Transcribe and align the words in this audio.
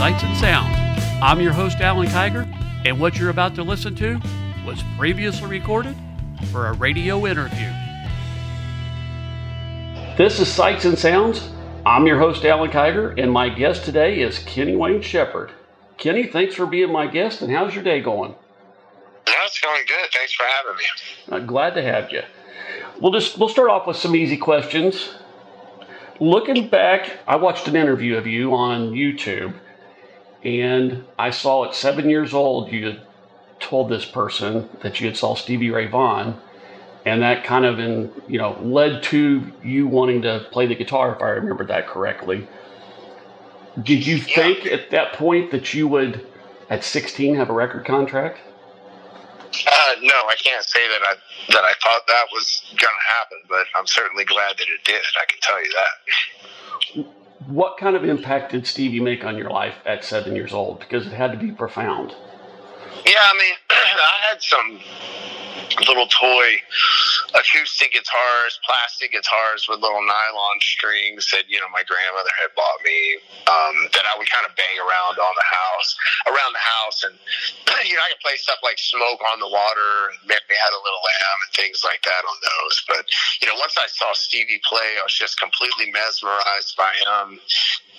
Sights 0.00 0.22
and 0.22 0.36
Sounds. 0.38 0.74
I'm 1.22 1.42
your 1.42 1.52
host, 1.52 1.78
Alan 1.82 2.06
Kiger, 2.06 2.50
and 2.86 2.98
what 2.98 3.18
you're 3.18 3.28
about 3.28 3.54
to 3.56 3.62
listen 3.62 3.94
to 3.96 4.18
was 4.64 4.82
previously 4.96 5.46
recorded 5.46 5.94
for 6.50 6.68
a 6.68 6.72
radio 6.72 7.26
interview. 7.26 7.70
This 10.16 10.40
is 10.40 10.48
Sights 10.48 10.86
and 10.86 10.98
Sounds. 10.98 11.50
I'm 11.84 12.06
your 12.06 12.18
host, 12.18 12.46
Alan 12.46 12.70
Kiger, 12.70 13.22
and 13.22 13.30
my 13.30 13.50
guest 13.50 13.84
today 13.84 14.22
is 14.22 14.38
Kenny 14.38 14.74
Wayne 14.74 15.02
Shepherd. 15.02 15.52
Kenny, 15.98 16.26
thanks 16.26 16.54
for 16.54 16.64
being 16.64 16.90
my 16.90 17.06
guest, 17.06 17.42
and 17.42 17.52
how's 17.52 17.74
your 17.74 17.84
day 17.84 18.00
going? 18.00 18.34
That's 19.26 19.60
going 19.60 19.82
good. 19.86 20.08
Thanks 20.14 20.32
for 20.32 20.46
having 20.46 20.78
me. 20.78 21.36
I'm 21.36 21.46
glad 21.46 21.74
to 21.74 21.82
have 21.82 22.10
you. 22.10 22.22
We'll 23.02 23.12
just 23.12 23.36
we'll 23.36 23.50
start 23.50 23.68
off 23.68 23.86
with 23.86 23.98
some 23.98 24.16
easy 24.16 24.38
questions. 24.38 25.10
Looking 26.20 26.68
back, 26.68 27.18
I 27.28 27.36
watched 27.36 27.68
an 27.68 27.76
interview 27.76 28.16
of 28.16 28.26
you 28.26 28.54
on 28.54 28.92
YouTube, 28.92 29.52
and 30.44 31.04
I 31.18 31.30
saw 31.30 31.64
at 31.66 31.74
seven 31.74 32.08
years 32.10 32.34
old 32.34 32.72
you 32.72 32.86
had 32.86 33.00
told 33.60 33.90
this 33.90 34.06
person 34.06 34.68
that 34.82 35.00
you 35.00 35.06
had 35.06 35.16
saw 35.16 35.34
Stevie 35.34 35.70
Ray 35.70 35.86
Vaughan, 35.86 36.36
and 37.04 37.22
that 37.22 37.44
kind 37.44 37.64
of 37.64 37.78
in 37.78 38.10
you 38.28 38.38
know 38.38 38.58
led 38.62 39.02
to 39.04 39.52
you 39.62 39.86
wanting 39.88 40.22
to 40.22 40.46
play 40.52 40.66
the 40.66 40.76
guitar, 40.76 41.14
if 41.14 41.22
I 41.22 41.30
remember 41.30 41.64
that 41.66 41.86
correctly. 41.86 42.48
Did 43.82 44.06
you 44.06 44.16
Yeah. 44.16 44.34
think 44.36 44.66
at 44.66 44.90
that 44.90 45.14
point 45.14 45.50
that 45.52 45.74
you 45.74 45.88
would, 45.88 46.26
at 46.70 46.84
16, 46.84 47.36
have 47.36 47.50
a 47.50 47.54
record 47.54 47.84
contract? 47.86 48.40
Uh, 49.66 49.94
no, 50.02 50.14
I 50.28 50.36
can't 50.36 50.64
say 50.64 50.86
that 50.88 51.02
I 51.02 51.14
that 51.52 51.64
I 51.64 51.74
thought 51.82 52.06
that 52.08 52.26
was 52.32 52.62
going 52.70 52.94
to 52.94 53.14
happen, 53.14 53.38
but 53.48 53.66
I'm 53.76 53.86
certainly 53.86 54.24
glad 54.24 54.56
that 54.58 54.68
it 54.68 54.84
did. 54.84 55.02
I 55.20 55.26
can 55.26 55.38
tell 55.42 55.62
you 55.62 55.72
that. 55.72 56.10
What 57.46 57.78
kind 57.78 57.96
of 57.96 58.04
impact 58.04 58.52
did 58.52 58.66
Stevie 58.66 59.00
make 59.00 59.24
on 59.24 59.36
your 59.36 59.50
life 59.50 59.76
at 59.86 60.04
seven 60.04 60.36
years 60.36 60.52
old? 60.52 60.80
Because 60.80 61.06
it 61.06 61.12
had 61.12 61.32
to 61.32 61.38
be 61.38 61.50
profound. 61.50 62.14
Yeah, 63.06 63.14
I 63.18 63.32
mean, 63.38 63.54
I 63.70 64.28
had 64.30 64.42
some 64.42 64.80
little 65.78 66.06
toy 66.10 66.58
acoustic 67.34 67.92
guitars, 67.94 68.58
plastic 68.66 69.12
guitars 69.14 69.68
with 69.70 69.78
little 69.78 70.02
nylon 70.02 70.58
strings 70.58 71.30
that 71.30 71.46
you 71.46 71.60
know 71.62 71.70
my 71.70 71.86
grandmother 71.86 72.32
had 72.34 72.50
bought 72.58 72.80
me 72.82 73.18
um, 73.46 73.76
that 73.94 74.04
I 74.06 74.18
would 74.18 74.26
kind 74.26 74.42
of 74.46 74.52
bang 74.58 74.76
around 74.82 75.16
on 75.18 75.34
the 75.38 75.48
house, 75.48 75.88
around 76.26 76.52
the 76.52 76.64
house, 76.64 76.98
and 77.06 77.14
you 77.88 77.94
know 77.94 78.02
I 78.02 78.10
could 78.14 78.22
play 78.24 78.36
stuff 78.40 78.58
like 78.66 78.78
"Smoke 78.78 79.22
on 79.30 79.38
the 79.38 79.50
Water," 79.50 80.10
and 80.10 80.18
maybe 80.26 80.54
had 80.58 80.74
a 80.74 80.82
little 80.82 81.02
lamb 81.02 81.38
and 81.46 81.52
things 81.54 81.80
like 81.86 82.02
that 82.02 82.22
on 82.26 82.36
those. 82.42 82.76
But 82.90 83.04
you 83.40 83.46
know, 83.46 83.56
once 83.60 83.78
I 83.78 83.86
saw 83.86 84.10
Stevie 84.12 84.62
play, 84.66 84.98
I 84.98 85.06
was 85.06 85.14
just 85.14 85.38
completely 85.38 85.94
mesmerized 85.94 86.74
by 86.74 86.90
him. 86.98 87.38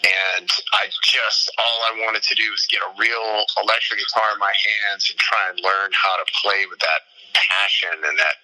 And 0.02 0.50
I 0.74 0.90
just, 1.06 1.54
all 1.62 1.80
I 1.86 2.02
wanted 2.02 2.24
to 2.24 2.34
do 2.34 2.50
was 2.50 2.66
get 2.66 2.82
a 2.82 2.90
real 2.98 3.46
electric 3.62 4.02
guitar 4.02 4.34
in 4.34 4.40
my 4.42 4.50
hands 4.50 5.06
and 5.14 5.20
try 5.20 5.46
and 5.54 5.62
learn 5.62 5.94
how 5.94 6.18
to 6.18 6.26
play 6.42 6.66
with 6.66 6.80
that 6.80 7.06
passion 7.34 7.96
and 8.04 8.18
that 8.18 8.36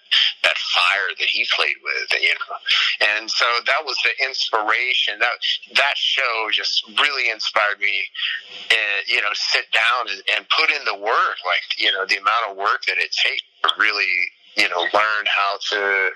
that 0.44 0.58
fire 0.74 1.12
that 1.20 1.28
he 1.28 1.46
played 1.56 1.76
with 1.84 2.22
you 2.22 2.34
know 2.34 2.56
and 3.16 3.30
so 3.30 3.46
that 3.66 3.84
was 3.86 3.98
the 4.04 4.14
inspiration 4.26 5.20
that 5.20 5.36
that 5.76 5.96
show 5.98 6.48
just 6.52 6.84
really 7.00 7.30
inspired 7.30 7.80
me 7.80 8.04
uh, 8.72 9.00
you 9.08 9.22
know 9.22 9.34
sit 9.34 9.66
down 9.72 10.08
and, 10.10 10.22
and 10.38 10.46
put 10.50 10.70
in 10.70 10.84
the 10.86 10.96
work 10.96 11.38
like 11.46 11.68
you 11.78 11.92
know 11.92 12.06
the 12.06 12.18
amount 12.18 12.50
of 12.50 12.58
work 12.58 12.84
that 12.88 12.98
it 12.98 13.12
takes 13.12 13.44
to 13.64 13.70
really 13.78 14.10
you 14.56 14.68
know 14.70 14.82
learn 14.94 15.24
how 15.26 15.58
to 15.62 16.10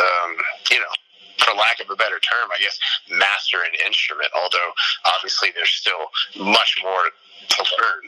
um, 0.00 0.32
you 0.70 0.78
know 0.78 0.92
for 1.38 1.54
lack 1.56 1.80
of 1.80 1.88
a 1.88 1.96
better 1.96 2.18
term, 2.18 2.50
I 2.50 2.60
guess, 2.60 2.78
master 3.10 3.58
an 3.62 3.72
instrument. 3.86 4.28
Although 4.34 4.70
obviously 5.14 5.50
there's 5.54 5.70
still 5.70 6.10
much 6.36 6.76
more 6.82 7.10
to 7.48 7.62
learn. 7.78 8.02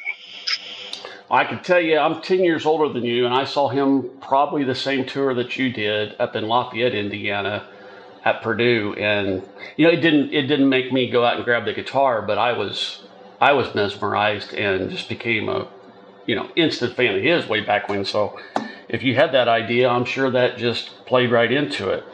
I 1.30 1.44
can 1.44 1.62
tell 1.62 1.80
you, 1.80 1.96
I'm 1.96 2.20
10 2.20 2.42
years 2.42 2.66
older 2.66 2.92
than 2.92 3.04
you, 3.04 3.24
and 3.24 3.32
I 3.32 3.44
saw 3.44 3.68
him 3.68 4.10
probably 4.20 4.64
the 4.64 4.74
same 4.74 5.06
tour 5.06 5.32
that 5.34 5.56
you 5.56 5.72
did 5.72 6.16
up 6.18 6.34
in 6.34 6.48
Lafayette, 6.48 6.94
Indiana, 6.94 7.68
at 8.24 8.42
Purdue. 8.42 8.94
And 8.98 9.42
you 9.76 9.86
know, 9.86 9.92
it 9.92 10.00
didn't 10.00 10.32
it 10.32 10.42
didn't 10.42 10.68
make 10.68 10.92
me 10.92 11.08
go 11.08 11.24
out 11.24 11.36
and 11.36 11.44
grab 11.44 11.64
the 11.64 11.72
guitar, 11.72 12.22
but 12.22 12.38
I 12.38 12.52
was 12.52 13.02
I 13.41 13.52
was 13.52 13.74
mesmerized 13.74 14.52
and 14.54 14.91
just 14.91 15.08
became 15.08 15.48
a 15.48 15.68
you 16.26 16.34
know 16.34 16.50
instant 16.56 16.96
fan 16.96 17.16
of 17.16 17.22
his 17.22 17.47
way 17.47 17.60
back 17.60 17.88
when. 17.88 18.04
So 18.04 18.38
if 18.88 19.02
you 19.02 19.14
had 19.14 19.32
that 19.32 19.48
idea, 19.48 19.88
I'm 19.88 20.04
sure 20.04 20.30
that 20.30 20.58
just 20.58 21.06
played 21.06 21.30
right 21.30 21.50
into 21.50 21.91
it. 21.91 22.04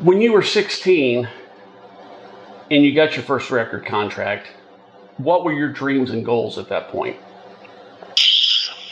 When 0.00 0.20
you 0.20 0.32
were 0.32 0.42
16 0.42 1.28
and 2.70 2.84
you 2.84 2.94
got 2.94 3.16
your 3.16 3.24
first 3.24 3.50
record 3.50 3.84
contract, 3.84 4.46
what 5.18 5.44
were 5.44 5.52
your 5.52 5.72
dreams 5.72 6.10
and 6.10 6.24
goals 6.24 6.56
at 6.56 6.68
that 6.68 6.88
point? 6.88 7.16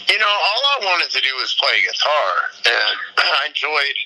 You 0.09 0.19
know, 0.19 0.27
all 0.27 0.63
I 0.81 0.85
wanted 0.85 1.11
to 1.11 1.21
do 1.21 1.38
was 1.49 1.57
play 1.57 1.81
guitar, 1.81 2.33
and 2.69 2.97
I 3.41 3.49
enjoyed 3.49 3.97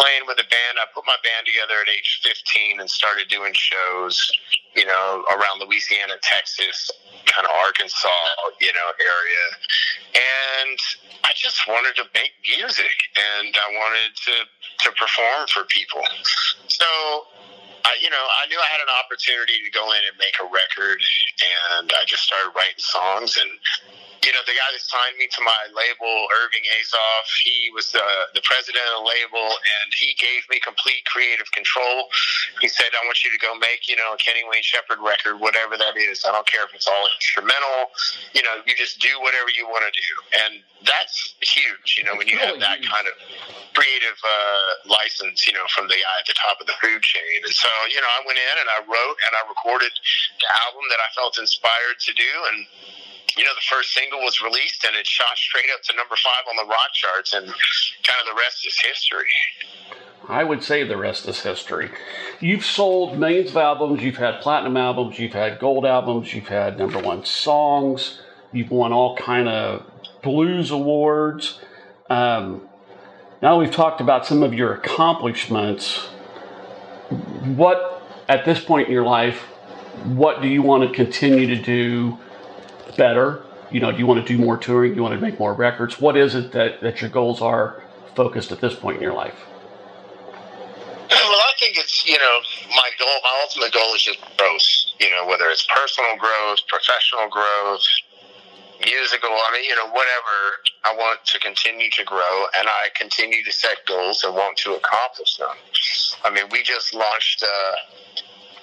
playing 0.00 0.24
with 0.24 0.40
a 0.40 0.48
band. 0.48 0.80
I 0.80 0.88
put 0.96 1.04
my 1.04 1.20
band 1.20 1.44
together 1.44 1.76
at 1.84 1.92
age 1.92 2.24
15 2.24 2.80
and 2.80 2.88
started 2.88 3.28
doing 3.28 3.52
shows, 3.52 4.16
you 4.72 4.88
know, 4.88 5.20
around 5.28 5.60
Louisiana, 5.60 6.16
Texas, 6.24 6.88
kind 7.28 7.44
of 7.44 7.52
Arkansas, 7.60 8.24
you 8.64 8.72
know, 8.72 8.88
area. 8.96 9.44
And 10.16 10.78
I 11.20 11.36
just 11.36 11.68
wanted 11.68 12.00
to 12.00 12.08
make 12.16 12.32
music 12.48 12.96
and 13.12 13.52
I 13.52 13.68
wanted 13.76 14.16
to, 14.16 14.36
to 14.48 14.88
perform 14.96 15.52
for 15.52 15.68
people. 15.68 16.00
So, 16.68 16.88
I, 17.84 17.96
you 18.00 18.08
know, 18.08 18.24
I 18.40 18.48
knew 18.48 18.56
I 18.56 18.68
had 18.72 18.80
an 18.80 18.92
opportunity 19.04 19.60
to 19.64 19.70
go 19.72 19.84
in 19.92 20.00
and 20.08 20.16
make 20.16 20.36
a 20.40 20.48
record 20.48 21.00
and 21.76 21.92
I 21.92 22.08
just 22.08 22.24
started 22.24 22.56
writing 22.56 22.80
songs 22.80 23.36
and 23.36 23.50
you 24.24 24.32
know, 24.36 24.44
the 24.44 24.52
guy 24.52 24.68
that 24.68 24.84
signed 24.84 25.16
me 25.16 25.28
to 25.32 25.40
my 25.40 25.60
label, 25.72 26.12
Irving 26.44 26.64
Azoff, 26.76 27.26
he 27.40 27.72
was 27.72 27.88
the, 27.92 28.04
the 28.36 28.44
president 28.44 28.84
of 28.92 29.00
the 29.00 29.06
label, 29.08 29.46
and 29.48 29.88
he 29.96 30.12
gave 30.20 30.44
me 30.52 30.60
complete 30.60 31.04
creative 31.08 31.48
control. 31.56 32.12
He 32.60 32.68
said, 32.68 32.92
I 32.92 33.00
want 33.08 33.24
you 33.24 33.32
to 33.32 33.40
go 33.40 33.56
make, 33.56 33.88
you 33.88 33.96
know, 33.96 34.12
a 34.12 34.18
Kenny 34.20 34.44
Wayne 34.44 34.64
Shepherd 34.64 35.00
record, 35.00 35.40
whatever 35.40 35.80
that 35.80 35.96
is. 35.96 36.24
I 36.28 36.32
don't 36.36 36.44
care 36.44 36.68
if 36.68 36.72
it's 36.76 36.84
all 36.84 37.04
instrumental. 37.16 37.92
You 38.36 38.44
know, 38.44 38.60
you 38.68 38.76
just 38.76 39.00
do 39.00 39.12
whatever 39.24 39.48
you 39.56 39.64
want 39.64 39.88
to 39.88 39.94
do. 39.96 40.12
And 40.44 40.52
that's 40.84 41.36
huge, 41.40 41.96
you 41.96 42.04
know, 42.04 42.16
when 42.16 42.28
you 42.28 42.36
have 42.40 42.60
that 42.60 42.80
kind 42.84 43.08
of 43.08 43.14
creative 43.72 44.16
uh, 44.20 44.70
license, 44.88 45.48
you 45.48 45.52
know, 45.52 45.64
from 45.72 45.88
the 45.88 45.96
guy 45.96 46.16
at 46.20 46.28
the 46.28 46.36
top 46.36 46.60
of 46.60 46.68
the 46.68 46.76
food 46.80 47.00
chain. 47.00 47.40
And 47.44 47.52
so, 47.52 47.68
you 47.88 48.00
know, 48.00 48.10
I 48.10 48.20
went 48.24 48.36
in 48.36 48.54
and 48.60 48.68
I 48.68 48.80
wrote 48.84 49.16
and 49.24 49.32
I 49.32 49.42
recorded 49.48 49.92
the 49.92 50.48
album 50.68 50.84
that 50.92 51.00
I 51.00 51.08
felt 51.16 51.40
inspired 51.40 51.98
to 52.04 52.12
do. 52.12 52.32
And 52.52 52.58
you 53.40 53.46
know, 53.46 53.54
the 53.54 53.74
first 53.74 53.94
single 53.94 54.18
was 54.18 54.42
released 54.42 54.84
and 54.84 54.94
it 54.94 55.06
shot 55.06 55.34
straight 55.38 55.70
up 55.74 55.82
to 55.84 55.96
number 55.96 56.14
five 56.14 56.44
on 56.46 56.56
the 56.56 56.70
rock 56.70 56.92
charts, 56.92 57.32
and 57.32 57.46
kind 57.46 58.18
of 58.20 58.26
the 58.26 58.38
rest 58.38 58.66
is 58.66 58.78
history. 58.78 59.30
I 60.28 60.44
would 60.44 60.62
say 60.62 60.84
the 60.84 60.98
rest 60.98 61.26
is 61.26 61.40
history. 61.40 61.90
You've 62.40 62.66
sold 62.66 63.18
millions 63.18 63.48
of 63.48 63.56
albums, 63.56 64.02
you've 64.02 64.18
had 64.18 64.42
platinum 64.42 64.76
albums, 64.76 65.18
you've 65.18 65.32
had 65.32 65.58
gold 65.58 65.86
albums, 65.86 66.34
you've 66.34 66.48
had 66.48 66.78
number 66.78 66.98
one 66.98 67.24
songs, 67.24 68.20
you've 68.52 68.70
won 68.70 68.92
all 68.92 69.16
kind 69.16 69.48
of 69.48 69.90
blues 70.22 70.70
awards. 70.70 71.60
Um, 72.10 72.68
now 73.40 73.58
we've 73.58 73.72
talked 73.72 74.02
about 74.02 74.26
some 74.26 74.42
of 74.42 74.52
your 74.52 74.74
accomplishments. 74.74 75.96
What, 77.56 78.02
at 78.28 78.44
this 78.44 78.62
point 78.62 78.88
in 78.88 78.92
your 78.92 79.06
life, 79.06 79.38
what 80.04 80.42
do 80.42 80.48
you 80.48 80.60
want 80.60 80.86
to 80.86 80.94
continue 80.94 81.46
to 81.46 81.56
do 81.56 82.18
better? 83.00 83.42
You 83.72 83.80
know, 83.80 83.90
do 83.90 83.98
you 83.98 84.06
want 84.06 84.20
to 84.26 84.28
do 84.30 84.38
more 84.38 84.58
touring? 84.58 84.92
Do 84.92 84.96
you 84.96 85.02
want 85.02 85.14
to 85.14 85.20
make 85.20 85.38
more 85.38 85.54
records? 85.54 85.98
What 85.98 86.16
is 86.16 86.34
it 86.34 86.52
that, 86.52 86.82
that 86.82 87.00
your 87.00 87.08
goals 87.08 87.40
are 87.40 87.82
focused 88.14 88.52
at 88.52 88.60
this 88.60 88.74
point 88.74 88.96
in 88.96 89.02
your 89.02 89.14
life? 89.14 89.38
Well, 91.08 91.42
I 91.50 91.52
think 91.58 91.78
it's, 91.78 92.06
you 92.06 92.18
know, 92.18 92.36
my 92.76 92.90
goal, 92.98 93.16
my 93.24 93.34
ultimate 93.42 93.72
goal 93.72 93.94
is 93.94 94.02
just 94.02 94.20
growth, 94.36 94.68
you 95.00 95.08
know, 95.10 95.26
whether 95.26 95.48
it's 95.48 95.66
personal 95.74 96.14
growth, 96.18 96.58
professional 96.68 97.28
growth, 97.30 97.86
musical, 98.84 99.30
I 99.30 99.48
mean, 99.52 99.64
you 99.64 99.76
know, 99.76 99.88
whatever. 99.88 100.36
I 100.84 100.92
want 100.94 101.24
to 101.24 101.38
continue 101.40 101.88
to 101.90 102.04
grow 102.04 102.46
and 102.58 102.68
I 102.68 102.88
continue 102.94 103.42
to 103.44 103.52
set 103.52 103.78
goals 103.86 104.24
and 104.24 104.34
want 104.34 104.58
to 104.58 104.74
accomplish 104.74 105.36
them. 105.36 105.56
I 106.24 106.30
mean, 106.30 106.44
we 106.50 106.62
just 106.62 106.94
launched 106.94 107.42
uh, 107.42 107.76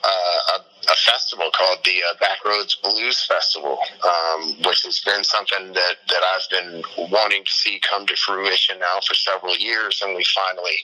uh, 0.04 0.56
a, 0.56 0.77
a 0.86 0.96
festival 0.96 1.50
called 1.52 1.80
the 1.84 2.00
uh, 2.06 2.16
Backroads 2.22 2.82
Blues 2.82 3.26
Festival, 3.26 3.78
um, 4.04 4.56
which 4.66 4.84
has 4.84 5.00
been 5.02 5.24
something 5.24 5.74
that, 5.74 5.96
that 6.08 6.24
I've 6.24 6.50
been 6.50 6.84
wanting 7.12 7.44
to 7.44 7.52
see 7.52 7.82
come 7.84 8.06
to 8.08 8.16
fruition 8.16 8.80
now 8.80 9.00
for 9.06 9.14
several 9.14 9.58
years. 9.58 10.02
And 10.04 10.16
we 10.16 10.24
finally 10.24 10.78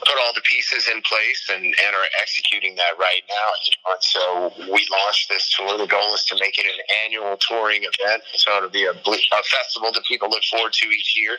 put 0.00 0.14
all 0.22 0.32
the 0.34 0.42
pieces 0.42 0.88
in 0.88 1.02
place 1.02 1.50
and, 1.50 1.64
and 1.64 1.92
are 1.96 2.10
executing 2.20 2.76
that 2.76 2.94
right 2.98 3.22
now. 3.28 3.48
And 3.92 4.02
so 4.02 4.52
we 4.70 4.86
launched 4.90 5.28
this 5.28 5.50
tour. 5.56 5.78
The 5.78 5.86
goal 5.86 6.14
is 6.14 6.24
to 6.30 6.36
make 6.38 6.58
it 6.58 6.66
an 6.66 6.80
annual 7.04 7.36
touring 7.36 7.82
event. 7.82 8.22
So 8.34 8.56
it'll 8.56 8.70
be 8.70 8.84
a, 8.84 8.92
a 8.92 9.42
festival 9.42 9.90
that 9.92 10.04
people 10.06 10.30
look 10.30 10.44
forward 10.44 10.72
to 10.72 10.86
each 10.86 11.16
year, 11.16 11.38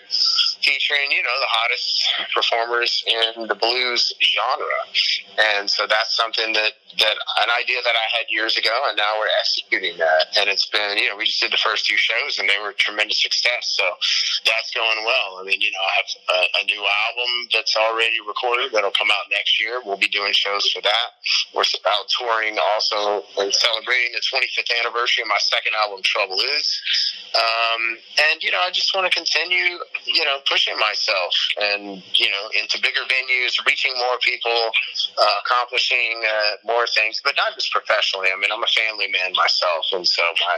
featuring, 0.61 1.11
you 1.11 1.23
know, 1.23 1.37
the 1.39 1.51
hottest 1.51 1.91
performers 2.33 3.03
in 3.07 3.47
the 3.47 3.55
blues 3.55 4.13
genre. 4.19 4.81
And 5.55 5.69
so 5.69 5.87
that's 5.87 6.15
something 6.15 6.53
that, 6.53 6.73
that 6.99 7.15
an 7.41 7.49
idea 7.61 7.79
that 7.83 7.95
I 7.95 8.00
had 8.09 8.25
years 8.29 8.57
ago, 8.57 8.73
and 8.87 8.97
now 8.97 9.19
we're 9.19 9.31
executing 9.39 9.97
that. 9.97 10.33
And 10.37 10.49
it's 10.49 10.67
been, 10.67 10.97
you 10.97 11.09
know, 11.09 11.17
we 11.17 11.25
just 11.25 11.41
did 11.41 11.51
the 11.51 11.61
first 11.61 11.85
two 11.85 11.97
shows, 11.97 12.39
and 12.39 12.49
they 12.49 12.57
were 12.61 12.73
tremendous 12.73 13.21
success. 13.21 13.77
So 13.77 13.83
that's 14.45 14.71
going 14.71 15.05
well. 15.05 15.39
I 15.39 15.43
mean, 15.43 15.61
you 15.61 15.71
know, 15.71 15.83
I 15.83 15.93
have 15.99 16.09
a, 16.29 16.39
a 16.59 16.63
new 16.65 16.81
album 16.81 17.31
that's 17.53 17.75
already 17.77 18.17
recorded 18.25 18.71
that'll 18.71 18.95
come 18.95 19.11
out 19.11 19.29
next 19.29 19.59
year. 19.59 19.81
We'll 19.85 20.01
be 20.01 20.09
doing 20.09 20.33
shows 20.33 20.69
for 20.71 20.81
that. 20.81 21.07
We're 21.53 21.67
out 21.93 22.07
touring 22.09 22.57
also 22.73 23.23
and 23.37 23.53
celebrating 23.53 24.11
the 24.13 24.23
25th 24.23 24.71
anniversary 24.79 25.23
of 25.23 25.29
my 25.29 25.39
second 25.39 25.73
album, 25.75 26.01
Trouble 26.03 26.39
Is. 26.57 26.67
Um, 27.35 27.97
and 28.31 28.43
you 28.43 28.51
know, 28.51 28.59
I 28.59 28.71
just 28.71 28.93
want 28.95 29.07
to 29.07 29.13
continue, 29.13 29.79
you 30.05 30.25
know, 30.25 30.39
pushing 30.49 30.77
myself 30.77 31.33
and 31.61 32.03
you 32.15 32.29
know 32.29 32.49
into 32.59 32.79
bigger 32.81 33.01
venues, 33.07 33.55
reaching 33.65 33.93
more 33.95 34.19
people, 34.21 34.71
uh, 35.17 35.35
accomplishing 35.45 36.23
uh, 36.27 36.51
more 36.65 36.85
things, 36.87 37.21
but 37.23 37.35
not 37.37 37.53
just 37.55 37.71
professionally. 37.81 38.27
I 38.33 38.39
mean, 38.39 38.51
I'm 38.53 38.63
a 38.63 38.67
family 38.67 39.07
man 39.07 39.33
myself, 39.33 39.85
and 39.93 40.07
so 40.07 40.21
my 40.45 40.57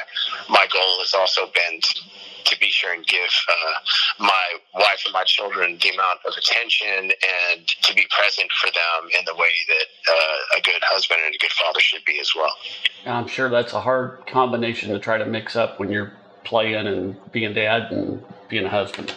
my 0.50 0.68
goal 0.72 1.00
has 1.00 1.14
also 1.14 1.48
been 1.48 1.80
to, 1.82 2.02
to 2.46 2.60
be 2.60 2.68
sure 2.68 2.94
and 2.94 3.06
give 3.08 3.32
uh, 3.50 4.26
my 4.26 4.46
wife 4.76 5.02
and 5.06 5.14
my 5.14 5.24
children 5.24 5.78
the 5.82 5.90
amount 5.90 6.20
of 6.28 6.34
attention 6.38 7.12
and 7.12 7.68
to 7.68 7.94
be 7.94 8.06
present 8.12 8.52
for 8.60 8.68
them 8.68 9.10
in 9.18 9.26
the 9.26 9.36
way 9.36 9.54
that 9.68 9.88
uh, 10.12 10.60
a 10.60 10.62
good 10.62 10.82
husband 10.84 11.20
and 11.26 11.36
a 11.36 11.38
good 11.38 11.52
father 11.52 11.80
should 11.80 12.04
be 12.06 12.20
as 12.20 12.32
well. 12.36 12.54
I'm 13.06 13.28
sure 13.28 13.50
that's 13.50 13.74
a 13.74 13.82
hard 13.82 14.26
combination 14.28 14.92
to 14.92 15.00
try 15.00 15.18
to 15.18 15.26
mix 15.26 15.56
up 15.56 15.80
when 15.80 15.90
you're 15.90 16.14
playing 16.44 16.88
and 16.88 17.32
being 17.32 17.54
dad 17.54 17.92
and 17.92 18.24
being 18.50 18.66
a 18.66 18.70
husband. 18.70 19.14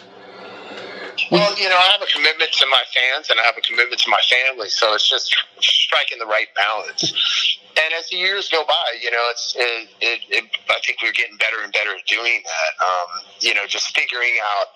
Well, 1.31 1.57
you 1.57 1.67
know, 1.67 1.75
I 1.75 1.91
have 1.91 2.01
a 2.01 2.05
commitment 2.05 2.51
to 2.53 2.65
my 2.67 2.83
fans 2.93 3.29
and 3.29 3.39
I 3.39 3.43
have 3.43 3.57
a 3.57 3.61
commitment 3.61 3.99
to 4.01 4.09
my 4.09 4.21
family, 4.29 4.69
so 4.69 4.93
it's 4.93 5.09
just 5.09 5.35
striking 5.59 6.19
the 6.19 6.25
right 6.25 6.47
balance. 6.55 7.59
And 7.83 7.93
as 7.93 8.09
the 8.09 8.17
years 8.17 8.49
go 8.49 8.63
by, 8.67 8.87
you 9.01 9.11
know, 9.11 9.23
it's 9.29 9.55
it, 9.55 9.89
it, 10.01 10.19
it, 10.29 10.43
I 10.69 10.79
think 10.85 10.99
we're 11.03 11.11
getting 11.11 11.37
better 11.37 11.63
and 11.63 11.71
better 11.71 11.91
at 11.91 12.05
doing 12.07 12.41
that. 12.43 12.85
Um, 12.85 13.21
you 13.39 13.53
know, 13.53 13.67
just 13.67 13.95
figuring 13.95 14.33
out, 14.43 14.67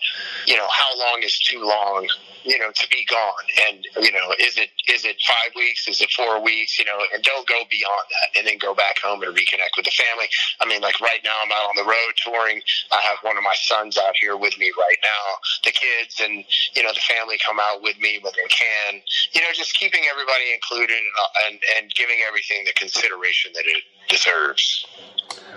you 0.46 0.56
know, 0.56 0.68
how 0.72 0.98
long 1.00 1.22
is 1.24 1.40
too 1.40 1.64
long 1.64 2.08
you 2.44 2.58
know, 2.60 2.72
to 2.74 2.88
be 2.90 3.06
gone. 3.06 3.46
And 3.70 3.86
you 4.04 4.12
know, 4.12 4.34
is 4.40 4.58
it 4.58 4.70
is 4.88 5.06
it 5.06 5.18
five 5.28 5.54
weeks? 5.56 5.88
Is 5.88 6.02
it 6.02 6.12
four 6.12 6.42
weeks? 6.44 6.80
You 6.80 6.86
know, 6.86 6.98
and 7.14 7.24
don't 7.24 7.48
go 7.48 7.62
beyond 7.70 8.06
that, 8.10 8.40
and 8.40 8.48
then 8.48 8.58
go 8.58 8.74
back 8.74 9.00
home 9.00 9.22
and 9.24 9.36
reconnect 9.36 9.78
with 9.78 9.86
the 9.86 9.96
family. 9.96 10.28
I 10.60 10.66
mean, 10.66 10.82
like 10.82 11.00
right 11.02 11.22
now, 11.24 11.36
I'm 11.44 11.52
out 11.52 11.70
on 11.70 11.76
the 11.76 11.88
road 11.88 12.14
touring. 12.18 12.62
I 12.92 13.02
have 13.02 13.18
one 13.22 13.38
of 13.38 13.44
my 13.44 13.56
sons 13.56 13.98
out 13.98 14.16
here 14.16 14.38
with 14.38 14.58
me 14.58 14.72
right 14.78 15.00
now. 15.04 15.26
The 15.64 15.72
kids 15.72 16.22
and 16.22 16.44
you 16.76 16.84
know 16.84 16.94
the 16.94 17.02
family 17.02 17.38
come 17.46 17.60
out 17.60 17.82
with 17.82 18.00
me 18.00 18.20
when 18.22 18.34
they 18.34 18.50
can. 18.50 19.02
You 19.34 19.42
know, 19.42 19.52
just 19.54 19.74
keeping 19.76 20.02
everybody 20.10 20.54
included 20.54 20.98
and 20.98 21.16
uh, 21.18 21.48
and, 21.48 21.60
and 21.78 21.94
giving 21.96 22.18
everything 22.28 22.66
the 22.66 22.74
consideration 22.74 23.52
that 23.54 23.66
it 23.66 23.84
deserves. 24.10 24.86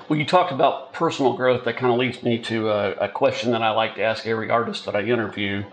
Well, 0.08 0.18
you 0.18 0.26
talked 0.26 0.52
about 0.52 0.92
personal 0.92 1.32
growth. 1.32 1.64
That 1.64 1.76
kind 1.76 1.92
of 1.92 1.98
leads 1.98 2.22
me 2.22 2.38
to 2.42 2.68
a, 2.68 2.92
a 2.92 3.08
question 3.08 3.52
that 3.52 3.62
I 3.62 3.70
like 3.70 3.94
to 3.96 4.02
ask 4.02 4.26
every 4.26 4.50
artist 4.50 4.84
that 4.84 4.94
I 4.94 5.02
interview 5.02 5.64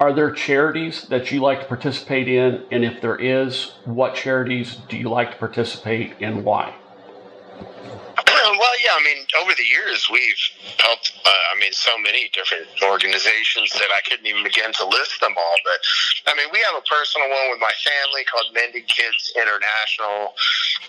are 0.00 0.12
there 0.12 0.30
charities 0.30 1.02
that 1.08 1.32
you 1.32 1.40
like 1.40 1.60
to 1.60 1.66
participate 1.66 2.28
in? 2.28 2.64
And 2.70 2.84
if 2.84 3.00
there 3.00 3.16
is, 3.16 3.72
what 3.84 4.14
charities 4.14 4.76
do 4.88 4.96
you 4.96 5.08
like 5.08 5.32
to 5.32 5.36
participate 5.36 6.14
in? 6.20 6.28
And 6.28 6.44
why? 6.44 6.74
Well, 8.58 8.74
yeah, 8.82 8.98
I 8.98 9.02
mean, 9.06 9.22
over 9.38 9.54
the 9.54 9.62
years, 9.62 10.10
we've 10.10 10.42
helped, 10.82 11.14
uh, 11.22 11.30
I 11.54 11.60
mean, 11.60 11.70
so 11.70 11.94
many 12.02 12.26
different 12.34 12.66
organizations 12.82 13.70
that 13.78 13.86
I 13.94 14.02
couldn't 14.02 14.26
even 14.26 14.42
begin 14.42 14.74
to 14.82 14.84
list 14.84 15.20
them 15.22 15.38
all. 15.38 15.58
But, 15.62 15.78
I 16.26 16.34
mean, 16.34 16.50
we 16.50 16.58
have 16.66 16.74
a 16.74 16.82
personal 16.82 17.30
one 17.30 17.54
with 17.54 17.62
my 17.62 17.70
family 17.86 18.26
called 18.26 18.50
Mended 18.50 18.90
Kids 18.90 19.30
International 19.38 20.34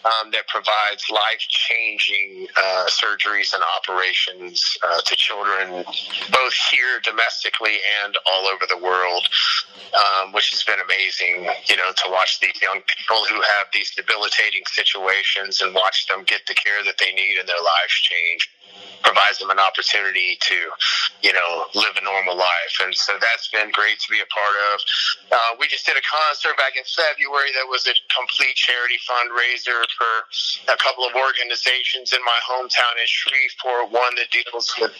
um, 0.01 0.33
that 0.33 0.49
provides 0.49 1.05
life 1.13 1.45
changing 1.45 2.49
uh, 2.57 2.89
surgeries 2.89 3.53
and 3.53 3.61
operations 3.77 4.65
uh, 4.81 5.01
to 5.05 5.13
children, 5.13 5.85
both 6.33 6.55
here 6.73 6.97
domestically 7.05 7.77
and 8.01 8.17
all 8.25 8.49
over 8.49 8.65
the 8.65 8.81
world, 8.81 9.29
um, 9.93 10.33
which 10.33 10.49
has 10.49 10.63
been 10.63 10.81
amazing, 10.81 11.53
you 11.69 11.77
know, 11.77 11.93
to 11.93 12.09
watch 12.09 12.39
these 12.41 12.57
young 12.65 12.81
people 12.81 13.21
who 13.29 13.37
have 13.61 13.69
these 13.73 13.93
debilitating 13.93 14.65
situations 14.65 15.61
and 15.61 15.75
watch 15.75 16.07
them 16.07 16.25
get 16.25 16.41
the 16.47 16.57
care 16.57 16.81
that 16.81 16.97
they 16.97 17.13
need 17.13 17.37
and 17.37 17.47
their 17.47 17.58
lives 17.63 17.95
change 18.01 18.49
provides 19.03 19.39
them 19.39 19.49
an 19.49 19.59
opportunity 19.59 20.37
to, 20.41 20.59
you 21.23 21.33
know, 21.33 21.65
live 21.75 21.95
a 21.95 22.03
normal 22.03 22.35
life. 22.35 22.73
And 22.83 22.93
so 22.93 23.15
that's 23.19 23.47
been 23.49 23.71
great 23.71 23.99
to 23.99 24.07
be 24.11 24.19
a 24.19 24.29
part 24.29 24.55
of. 24.73 24.75
Uh, 25.31 25.51
we 25.59 25.67
just 25.67 25.85
did 25.85 25.95
a 25.95 26.03
concert 26.03 26.57
back 26.57 26.75
in 26.75 26.83
February 26.83 27.51
that 27.55 27.67
was 27.67 27.87
a 27.87 27.95
complete 28.11 28.55
charity 28.55 28.99
fundraiser 29.07 29.87
for 29.95 30.11
a 30.71 30.77
couple 30.77 31.07
of 31.07 31.15
organizations 31.15 32.11
in 32.13 32.21
my 32.23 32.39
hometown 32.43 32.93
in 32.99 33.07
Shreveport. 33.07 33.91
One 33.91 34.15
that 34.19 34.29
deals 34.31 34.73
with 34.79 34.93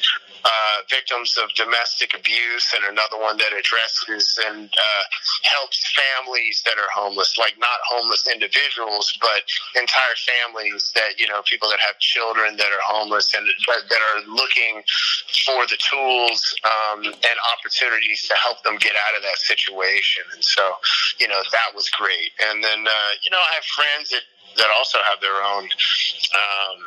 uh, 0.44 0.78
victims 0.90 1.38
of 1.38 1.50
domestic 1.56 2.14
abuse, 2.14 2.74
and 2.76 2.86
another 2.86 3.20
one 3.20 3.38
that 3.38 3.52
addresses 3.54 4.40
and 4.48 4.70
uh, 4.70 5.04
helps 5.44 5.84
families 5.94 6.62
that 6.66 6.78
are 6.78 6.90
homeless, 6.94 7.38
like 7.38 7.58
not 7.60 7.80
homeless 7.88 8.28
individuals, 8.28 9.18
but 9.22 9.44
entire 9.76 10.18
families 10.24 10.92
that, 10.96 11.20
you 11.20 11.28
know, 11.28 11.42
people 11.46 11.70
that 11.70 11.80
have 11.80 11.98
children 12.00 12.56
that 12.58 12.72
are 12.72 12.86
homeless 12.86 13.34
and 13.34 13.48
that 13.68 14.02
are 14.16 14.22
looking 14.28 14.84
for 15.46 15.66
the 15.68 15.78
tools 15.90 16.56
um, 16.64 17.06
and 17.06 17.38
opportunities 17.56 18.28
to 18.28 18.36
help 18.36 18.64
them 18.64 18.78
get 18.78 18.94
out 19.08 19.16
of 19.16 19.24
that 19.24 19.38
situation. 19.38 20.24
And 20.34 20.44
so, 20.44 20.74
you 21.20 21.28
know, 21.28 21.42
that 21.52 21.76
was 21.76 21.90
great. 21.90 22.32
And 22.40 22.64
then, 22.64 22.88
uh, 22.88 23.12
you 23.24 23.32
know, 23.32 23.40
I 23.40 23.54
have 23.56 23.66
friends 23.66 24.10
that 24.10 24.24
that 24.58 24.68
also 24.78 24.98
have 25.06 25.22
their 25.22 25.44
own, 25.44 25.64
um, 25.64 26.78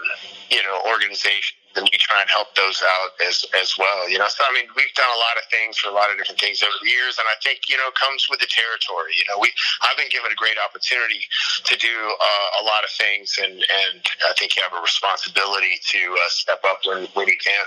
you 0.50 0.62
know, 0.62 0.82
organization 0.90 1.61
and 1.76 1.88
we 1.90 1.98
try 1.98 2.20
and 2.20 2.30
help 2.30 2.54
those 2.54 2.82
out 2.82 3.10
as 3.26 3.44
as 3.60 3.76
well. 3.78 4.08
You 4.08 4.18
know, 4.18 4.28
so 4.28 4.44
I 4.44 4.52
mean, 4.54 4.68
we've 4.76 4.92
done 4.94 5.10
a 5.10 5.20
lot 5.20 5.36
of 5.36 5.44
things 5.50 5.78
for 5.78 5.88
a 5.88 5.94
lot 5.94 6.10
of 6.10 6.18
different 6.18 6.40
things 6.40 6.62
over 6.62 6.74
the 6.82 6.90
years, 6.90 7.18
and 7.18 7.26
I 7.28 7.36
think 7.42 7.68
you 7.68 7.76
know, 7.76 7.90
comes 7.94 8.26
with 8.28 8.40
the 8.40 8.50
territory. 8.50 9.12
You 9.16 9.24
know, 9.28 9.38
we 9.40 9.50
I've 9.82 9.96
been 9.96 10.10
given 10.10 10.30
a 10.32 10.38
great 10.38 10.56
opportunity 10.58 11.24
to 11.64 11.74
do 11.76 11.92
uh, 11.92 12.48
a 12.60 12.62
lot 12.64 12.84
of 12.84 12.90
things, 12.96 13.38
and 13.42 13.52
and 13.52 14.00
I 14.28 14.32
think 14.38 14.56
you 14.56 14.62
have 14.62 14.76
a 14.76 14.82
responsibility 14.82 15.80
to 15.92 16.00
uh, 16.14 16.28
step 16.28 16.62
up 16.68 16.84
when 16.84 17.06
when 17.14 17.28
you 17.28 17.38
can. 17.38 17.64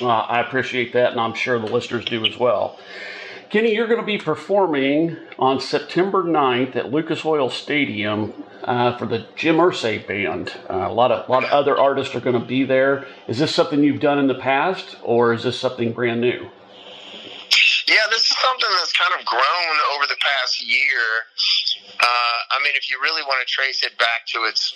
Well, 0.00 0.26
I 0.28 0.40
appreciate 0.40 0.92
that, 0.92 1.12
and 1.12 1.20
I'm 1.20 1.34
sure 1.34 1.58
the 1.58 1.70
listeners 1.70 2.04
do 2.04 2.24
as 2.24 2.38
well. 2.38 2.78
Kenny, 3.54 3.72
you're 3.72 3.86
going 3.86 4.00
to 4.00 4.04
be 4.04 4.18
performing 4.18 5.16
on 5.38 5.60
September 5.60 6.24
9th 6.24 6.74
at 6.74 6.90
Lucas 6.90 7.24
Oil 7.24 7.48
Stadium 7.48 8.34
uh, 8.64 8.98
for 8.98 9.06
the 9.06 9.28
Jim 9.36 9.58
Irsay 9.58 10.04
Band. 10.04 10.52
Uh, 10.68 10.88
a 10.88 10.92
lot 10.92 11.12
of 11.12 11.28
a 11.28 11.30
lot 11.30 11.44
of 11.44 11.50
other 11.50 11.78
artists 11.78 12.16
are 12.16 12.20
going 12.20 12.34
to 12.34 12.44
be 12.44 12.64
there. 12.64 13.06
Is 13.28 13.38
this 13.38 13.54
something 13.54 13.84
you've 13.84 14.00
done 14.00 14.18
in 14.18 14.26
the 14.26 14.34
past, 14.34 14.96
or 15.04 15.32
is 15.32 15.44
this 15.44 15.56
something 15.56 15.92
brand 15.92 16.20
new? 16.20 16.50
Yeah, 17.86 18.02
this 18.10 18.28
is 18.28 18.36
something 18.36 18.70
that's 18.76 18.92
kind 18.92 19.20
of 19.20 19.24
grown 19.24 19.76
over 19.94 20.06
the 20.08 20.18
past 20.18 20.60
year. 20.60 21.06
Uh, 22.00 22.06
I 22.50 22.58
mean, 22.64 22.72
if 22.74 22.90
you 22.90 22.98
really 23.00 23.22
want 23.22 23.46
to 23.46 23.52
trace 23.52 23.84
it 23.84 23.96
back 23.98 24.26
to 24.34 24.46
its 24.46 24.74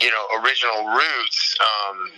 you 0.00 0.10
know 0.10 0.24
original 0.42 0.88
roots. 0.92 1.56
Um, 1.60 2.10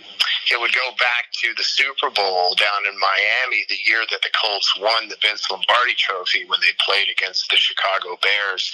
it 0.51 0.59
would 0.59 0.73
go 0.73 0.89
back 0.97 1.29
to 1.45 1.53
the 1.53 1.63
Super 1.63 2.09
Bowl 2.09 2.55
down 2.57 2.81
in 2.89 2.97
Miami 2.97 3.61
the 3.69 3.77
year 3.85 4.01
that 4.09 4.21
the 4.25 4.33
Colts 4.33 4.73
won 4.81 5.07
the 5.07 5.17
Vince 5.21 5.45
Lombardi 5.49 5.93
Trophy 5.93 6.45
when 6.49 6.59
they 6.65 6.73
played 6.81 7.05
against 7.09 7.49
the 7.53 7.57
Chicago 7.57 8.17
Bears, 8.17 8.73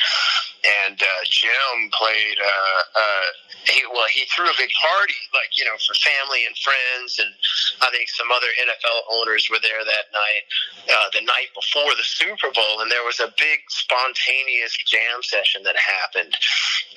and 0.88 0.96
uh, 0.96 1.22
Jim 1.28 1.92
played. 1.92 2.40
Uh, 2.40 2.82
uh, 2.96 3.28
he 3.66 3.82
well, 3.92 4.08
he 4.08 4.24
threw 4.32 4.46
a 4.46 4.58
big 4.58 4.72
party, 4.80 5.20
like 5.34 5.52
you 5.58 5.66
know, 5.66 5.76
for 5.84 5.94
family 6.00 6.46
and 6.48 6.56
friends, 6.58 7.20
and 7.20 7.32
I 7.82 7.92
think 7.92 8.08
some 8.10 8.32
other 8.32 8.50
NFL 8.62 9.00
owners 9.12 9.50
were 9.52 9.62
there 9.62 9.84
that 9.84 10.08
night, 10.16 10.44
uh, 10.88 11.08
the 11.12 11.26
night 11.26 11.52
before 11.54 11.92
the 11.98 12.08
Super 12.08 12.52
Bowl, 12.56 12.82
and 12.82 12.90
there 12.90 13.04
was 13.04 13.20
a 13.20 13.34
big 13.36 13.60
spontaneous 13.68 14.78
jam 14.88 15.20
session 15.22 15.64
that 15.64 15.76
happened 15.76 16.34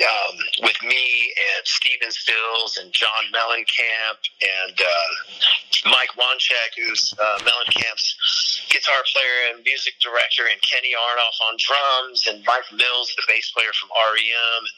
um, 0.00 0.36
with 0.62 0.78
me 0.84 1.34
and 1.34 1.62
Steve 1.66 1.97
Stephen 1.98 2.12
Stills 2.12 2.76
and 2.76 2.92
John 2.92 3.10
Mellencamp 3.34 4.18
and 4.66 4.80
uh, 4.80 5.90
Mike 5.90 6.10
Wanchic, 6.16 6.76
who's 6.76 7.12
uh, 7.20 7.38
Mellencamp's 7.40 8.57
guitar 8.68 9.00
player 9.08 9.52
and 9.52 9.64
music 9.64 9.96
director, 10.00 10.46
and 10.48 10.60
Kenny 10.60 10.92
Aronoff 10.92 11.36
on 11.48 11.56
drums, 11.58 12.28
and 12.28 12.44
Mike 12.44 12.68
Mills, 12.72 13.12
the 13.16 13.24
bass 13.28 13.50
player 13.52 13.72
from 13.74 13.90
REM. 13.92 14.62
And, 14.64 14.76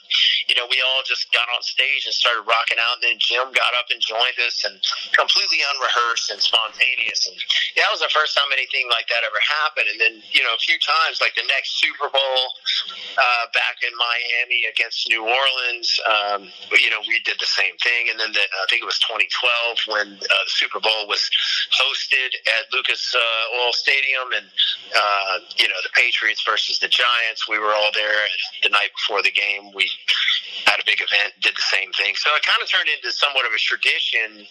you 0.48 0.54
know, 0.54 0.66
we 0.70 0.78
all 0.82 1.02
just 1.06 1.30
got 1.34 1.46
on 1.50 1.62
stage 1.62 2.06
and 2.06 2.14
started 2.14 2.46
rocking 2.46 2.78
out. 2.78 3.02
And 3.02 3.14
then 3.14 3.18
Jim 3.18 3.50
got 3.52 3.74
up 3.74 3.90
and 3.90 4.00
joined 4.00 4.38
us, 4.42 4.62
and 4.66 4.78
completely 5.14 5.60
unrehearsed 5.74 6.30
and 6.30 6.40
spontaneous. 6.40 7.26
And 7.26 7.36
that 7.76 7.90
was 7.90 8.00
the 8.00 8.12
first 8.14 8.38
time 8.38 8.48
anything 8.54 8.86
like 8.90 9.10
that 9.10 9.26
ever 9.26 9.40
happened. 9.42 9.88
And 9.90 9.98
then, 9.98 10.14
you 10.30 10.42
know, 10.42 10.54
a 10.54 10.62
few 10.62 10.78
times, 10.78 11.18
like 11.20 11.34
the 11.34 11.46
next 11.50 11.78
Super 11.82 12.08
Bowl 12.08 12.40
uh, 13.18 13.44
back 13.52 13.82
in 13.82 13.92
Miami 13.98 14.70
against 14.70 15.08
New 15.10 15.26
Orleans, 15.26 15.88
um, 16.06 16.40
you 16.78 16.90
know, 16.90 17.02
we 17.06 17.20
did 17.26 17.38
the 17.38 17.50
same 17.50 17.74
thing. 17.82 18.10
And 18.10 18.18
then 18.18 18.32
the, 18.32 18.42
I 18.42 18.64
think 18.70 18.82
it 18.82 18.88
was 18.88 18.98
2012 19.02 19.90
when 19.90 20.08
uh, 20.14 20.42
the 20.46 20.54
Super 20.54 20.80
Bowl 20.80 21.06
was 21.08 21.22
hosted 21.74 22.30
at 22.58 22.70
Lucas 22.72 23.14
uh, 23.14 23.58
Oil 23.60 23.72
Stadium, 23.80 24.28
and 24.36 24.46
uh, 24.94 25.36
you 25.56 25.68
know 25.68 25.80
the 25.82 25.90
Patriots 25.96 26.44
versus 26.44 26.78
the 26.78 26.88
Giants. 26.88 27.48
We 27.48 27.58
were 27.58 27.72
all 27.72 27.90
there 27.94 28.28
the 28.62 28.68
night 28.70 28.92
before 28.96 29.22
the 29.22 29.32
game. 29.32 29.72
We 29.74 29.88
had 30.66 30.80
a 30.80 30.84
big 30.86 31.00
event, 31.00 31.34
did 31.40 31.56
the 31.56 31.68
same 31.72 31.92
thing. 31.92 32.14
So 32.16 32.30
it 32.36 32.42
kind 32.44 32.60
of 32.62 32.68
turned 32.68 32.88
into 32.88 33.12
somewhat 33.12 33.46
of 33.46 33.52
a 33.52 33.58
tradition 33.58 34.46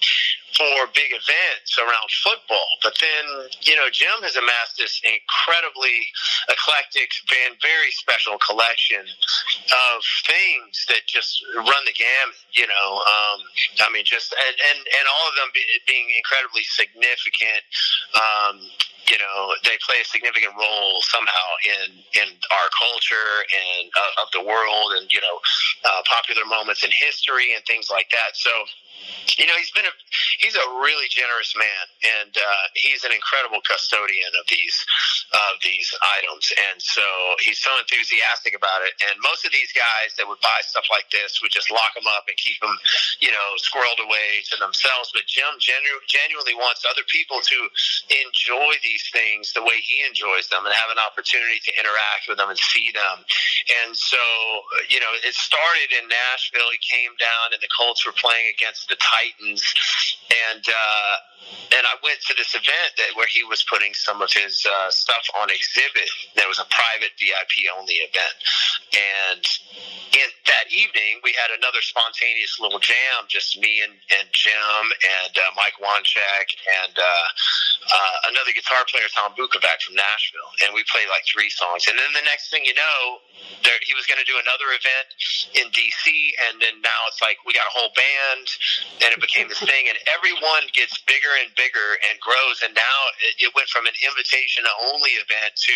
for 0.56 0.88
big 0.94 1.12
events 1.12 1.77
around 1.77 2.10
football. 2.24 2.70
But 2.82 2.98
then, 3.00 3.50
you 3.62 3.75
know, 3.75 3.89
Jim 3.91 4.22
has 4.24 4.36
amassed 4.36 4.77
this 4.77 5.01
incredibly 5.06 6.08
eclectic 6.50 7.12
and 7.46 7.56
very 7.62 7.91
special 7.91 8.38
collection 8.41 9.03
of 9.03 9.98
things 10.25 10.86
that 10.89 11.06
just 11.06 11.44
run 11.56 11.84
the 11.86 11.96
gamut. 11.96 12.39
You 12.53 12.68
know, 12.68 12.88
um, 13.03 13.39
I 13.82 13.88
mean, 13.94 14.06
just 14.06 14.34
and 14.34 14.56
and 14.58 14.79
and 14.82 15.06
all 15.08 15.25
of 15.29 15.36
them 15.36 15.50
be, 15.53 15.63
being 15.88 16.08
incredibly 16.18 16.63
significant. 16.65 17.63
Um, 18.15 18.70
you 19.10 19.18
know 19.18 19.53
they 19.65 19.77
play 19.82 19.98
a 20.01 20.06
significant 20.06 20.53
role 20.53 21.01
somehow 21.01 21.48
in 21.65 21.98
in 22.13 22.29
our 22.53 22.70
culture 22.77 23.32
and 23.50 23.89
uh, 23.89 24.22
of 24.24 24.27
the 24.38 24.44
world 24.46 24.94
and 25.01 25.10
you 25.12 25.20
know 25.20 25.38
uh, 25.86 26.01
popular 26.06 26.46
moments 26.46 26.84
in 26.84 26.91
history 26.94 27.53
and 27.58 27.65
things 27.65 27.89
like 27.89 28.10
that 28.12 28.38
so 28.38 28.51
you 29.38 29.48
know 29.48 29.56
he's 29.56 29.72
been 29.72 29.88
a 29.88 29.96
he's 30.39 30.56
a 30.56 30.68
really 30.84 31.08
generous 31.10 31.56
man 31.56 31.86
and 32.20 32.34
uh, 32.36 32.65
he's 32.75 33.03
an 33.08 33.12
incredible 33.15 33.63
custodian 33.63 34.32
of 34.36 34.46
these 34.51 34.75
of 35.32 35.62
these 35.63 35.88
items 36.20 36.51
and 36.70 36.82
so 36.82 37.06
he's 37.39 37.60
so 37.60 37.72
enthusiastic 37.79 38.56
about 38.56 38.84
it. 38.84 38.94
And 39.08 39.15
most 39.24 39.48
of 39.48 39.51
these 39.56 39.72
guys 39.72 40.15
that 40.18 40.27
would 40.27 40.41
buy 40.44 40.60
stuff 40.68 40.89
like 40.91 41.08
this 41.13 41.39
would 41.39 41.53
just 41.53 41.72
lock 41.72 41.96
them 41.96 42.08
up 42.12 42.27
and 42.27 42.36
keep 42.36 42.60
them 42.60 42.75
you 43.24 43.32
know 43.32 43.48
squirreled 43.62 44.03
away 44.03 44.44
to 44.51 44.56
themselves. 44.60 45.15
But 45.15 45.29
jim 45.29 45.56
genu- 45.62 46.03
genuinely 46.08 46.58
wants 46.60 46.84
other 46.84 47.06
people 47.08 47.39
to 47.39 47.58
enjoy 48.25 48.75
these 48.84 49.08
things 49.13 49.53
the 49.56 49.63
way 49.63 49.79
he 49.79 50.03
enjoys 50.03 50.51
them 50.51 50.65
and 50.65 50.74
have 50.75 50.91
an 50.91 51.00
opportunity 51.00 51.63
to 51.63 51.72
interact 51.79 52.27
with 52.27 52.41
them 52.41 52.51
and 52.51 52.60
see 52.60 52.91
them. 52.91 53.24
And 53.86 53.96
so 53.96 54.20
you 54.91 55.00
know 55.00 55.12
it 55.24 55.36
started 55.36 55.96
in 55.96 56.12
nashville. 56.12 56.74
He 56.75 56.82
came 56.82 57.15
down 57.22 57.56
and 57.56 57.62
the 57.62 57.72
colts 57.72 58.03
were 58.03 58.15
playing 58.15 58.51
against 58.51 58.88
the 58.89 58.98
Titans, 58.98 59.63
and 60.29 60.63
uh, 60.67 61.15
and 61.74 61.83
I 61.86 61.98
went 62.01 62.21
to 62.29 62.33
this 62.38 62.53
event 62.53 62.98
that 62.98 63.13
where 63.15 63.29
he 63.29 63.43
was 63.43 63.63
putting 63.65 63.93
some 63.93 64.21
of 64.21 64.29
his 64.33 64.65
uh, 64.65 64.89
stuff 64.89 65.25
on 65.41 65.50
exhibit. 65.50 66.09
There 66.36 66.48
was 66.48 66.59
a 66.59 66.67
private 66.69 67.13
VIP 67.17 67.69
only 67.74 68.01
event, 68.05 68.38
and 68.93 69.43
in 70.13 70.29
that 70.50 70.65
evening 70.74 71.21
we 71.21 71.33
had 71.38 71.53
another 71.53 71.81
spontaneous 71.81 72.57
little 72.57 72.81
jam, 72.81 73.29
just 73.29 73.57
me 73.62 73.81
and, 73.86 73.93
and 74.17 74.25
Jim 74.33 74.83
and 75.21 75.33
uh, 75.38 75.53
Mike 75.53 75.77
Wanchic 75.77 76.48
and 76.86 76.93
uh, 76.98 77.27
uh, 77.93 78.29
another 78.33 78.53
guitar 78.53 78.81
player, 78.89 79.05
Tom 79.13 79.38
Bukovac 79.38 79.86
from 79.86 79.93
Nashville, 79.93 80.50
and 80.65 80.74
we 80.74 80.81
played 80.89 81.09
like 81.09 81.25
three 81.29 81.50
songs. 81.53 81.86
And 81.86 81.98
then 81.98 82.09
the 82.17 82.25
next 82.25 82.50
thing 82.50 82.65
you 82.65 82.74
know, 82.74 83.21
there, 83.62 83.77
he 83.86 83.93
was 83.93 84.09
going 84.09 84.19
to 84.19 84.27
do 84.27 84.38
another 84.41 84.74
event 84.74 85.07
in 85.53 85.65
DC, 85.69 86.05
and 86.50 86.57
then 86.62 86.81
now 86.81 87.00
it's 87.09 87.21
like 87.21 87.38
we 87.45 87.53
got 87.53 87.69
a 87.69 87.74
whole 87.74 87.93
band, 87.93 88.45
and 89.05 89.09
it 89.13 89.21
became 89.21 89.50
this 89.50 89.62
thing, 89.62 89.86
and 89.86 89.98
everyone 90.20 90.68
gets 90.76 91.00
bigger 91.08 91.32
and 91.40 91.48
bigger 91.56 91.96
and 92.12 92.20
grows, 92.20 92.60
and 92.68 92.76
now 92.76 93.00
it, 93.40 93.48
went 93.56 93.72
from 93.72 93.88
an 93.90 93.98
invitation 94.06 94.62
only 94.94 95.18
event 95.18 95.56
to 95.58 95.74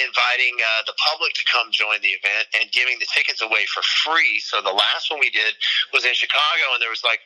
inviting 0.00 0.56
uh, 0.62 0.82
the 0.88 0.96
public 0.96 1.34
to 1.36 1.44
come 1.44 1.68
join 1.74 2.00
the 2.00 2.14
event 2.16 2.48
and 2.56 2.72
giving 2.72 2.96
the 2.98 3.08
tickets 3.10 3.42
away 3.42 3.68
for 3.68 3.84
free. 4.06 4.40
So 4.40 4.64
the 4.64 4.72
last 4.72 5.10
one 5.10 5.20
we 5.20 5.28
did 5.28 5.52
was 5.92 6.08
in 6.08 6.14
Chicago, 6.16 6.72
and 6.72 6.80
there 6.80 6.90
was 6.92 7.04
like 7.04 7.20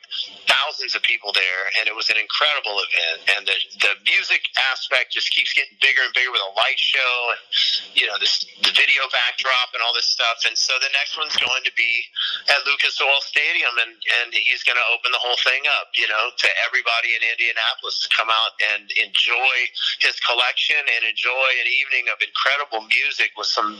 thousands 0.49 0.97
of 0.97 1.01
people 1.05 1.31
there, 1.31 1.71
and 1.79 1.87
it 1.87 1.95
was 1.95 2.09
an 2.09 2.19
incredible 2.19 2.81
event. 2.83 3.19
And 3.37 3.41
the 3.47 3.57
the 3.79 3.93
music 4.03 4.43
aspect 4.73 5.13
just 5.13 5.31
keeps 5.31 5.53
getting 5.53 5.77
bigger 5.79 6.03
and 6.03 6.11
bigger 6.11 6.33
with 6.33 6.43
a 6.43 6.53
light 6.57 6.79
show, 6.79 7.13
and 7.31 7.41
you 7.95 8.05
know 8.11 8.17
this 8.19 8.43
the 8.65 8.73
video 8.73 9.05
backdrop 9.13 9.71
and 9.71 9.81
all 9.85 9.93
this 9.93 10.09
stuff. 10.09 10.43
And 10.47 10.57
so 10.57 10.73
the 10.81 10.91
next 10.97 11.15
one's 11.15 11.37
going 11.37 11.63
to 11.63 11.73
be 11.77 12.03
at 12.49 12.65
Lucas 12.65 12.99
Oil 12.99 13.21
Stadium, 13.23 13.71
and 13.79 13.93
and 14.23 14.33
he's 14.33 14.63
going 14.67 14.77
to 14.79 14.87
open 14.91 15.13
the 15.13 15.21
whole 15.21 15.37
thing 15.45 15.63
up, 15.79 15.93
you 15.95 16.07
know, 16.07 16.30
to 16.37 16.49
everybody 16.65 17.15
in 17.15 17.21
Indianapolis 17.31 17.99
to 18.03 18.09
come 18.15 18.29
out 18.29 18.51
and 18.73 18.89
enjoy 19.03 19.55
his 19.99 20.19
collection 20.21 20.77
and 20.79 21.05
enjoy 21.09 21.49
an 21.61 21.67
evening 21.67 22.05
of 22.11 22.17
incredible 22.21 22.87
music 22.87 23.31
with 23.37 23.47
some 23.47 23.77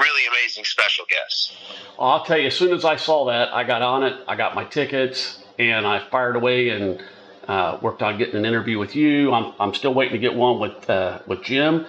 really 0.00 0.26
amazing 0.28 0.64
special 0.64 1.04
guests. 1.08 1.56
I'll 1.98 2.24
tell 2.24 2.38
you, 2.38 2.48
as 2.48 2.54
soon 2.54 2.72
as 2.72 2.84
I 2.84 2.96
saw 2.96 3.26
that, 3.26 3.52
I 3.54 3.64
got 3.64 3.82
on 3.82 4.02
it. 4.02 4.14
I 4.28 4.36
got 4.36 4.54
my 4.54 4.64
tickets 4.64 5.42
and 5.58 5.86
I 5.86 5.98
fired 5.98 6.36
away 6.36 6.70
and 6.70 7.02
uh, 7.48 7.78
worked 7.80 8.02
on 8.02 8.18
getting 8.18 8.36
an 8.36 8.44
interview 8.44 8.78
with 8.78 8.96
you. 8.96 9.32
I'm, 9.32 9.54
I'm 9.58 9.74
still 9.74 9.94
waiting 9.94 10.14
to 10.14 10.18
get 10.18 10.34
one 10.34 10.60
with 10.60 10.88
uh, 10.90 11.20
with 11.26 11.42
Jim. 11.42 11.86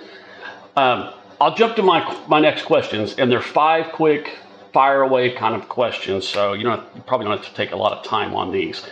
Um, 0.76 1.14
I'll 1.42 1.56
jump 1.56 1.76
to 1.76 1.84
my 1.84 2.02
my 2.28 2.40
next 2.40 2.66
questions, 2.66 3.16
and 3.16 3.32
they're 3.32 3.42
five 3.42 3.92
quick 3.92 4.38
fire 4.74 5.02
away 5.02 5.34
kind 5.34 5.56
of 5.56 5.68
questions. 5.70 6.28
So 6.28 6.54
you 6.54 6.64
don't 6.64 6.84
you 6.96 7.02
probably 7.02 7.26
don't 7.26 7.38
have 7.38 7.48
to 7.48 7.54
take 7.56 7.72
a 7.72 7.76
lot 7.76 7.94
of 7.98 8.06
time 8.06 8.36
on 8.36 8.52
these. 8.52 8.84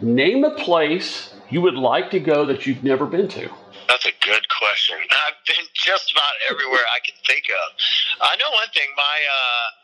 Name 0.00 0.44
a 0.44 0.54
place 0.56 1.34
you 1.50 1.60
would 1.60 1.74
like 1.74 2.10
to 2.12 2.20
go 2.20 2.46
that 2.46 2.66
you've 2.66 2.82
never 2.82 3.04
been 3.04 3.28
to. 3.28 3.50
That's 3.88 4.06
a 4.06 4.16
good 4.24 4.46
question. 4.48 4.96
I've 5.26 5.36
been 5.46 5.66
just 5.74 6.12
about 6.12 6.32
everywhere 6.48 6.80
I 6.88 7.00
can 7.04 7.14
think 7.26 7.44
of. 7.50 7.68
I 8.22 8.36
know 8.36 8.50
one 8.54 8.68
thing. 8.72 8.88
My 8.96 9.18
uh, 9.28 9.79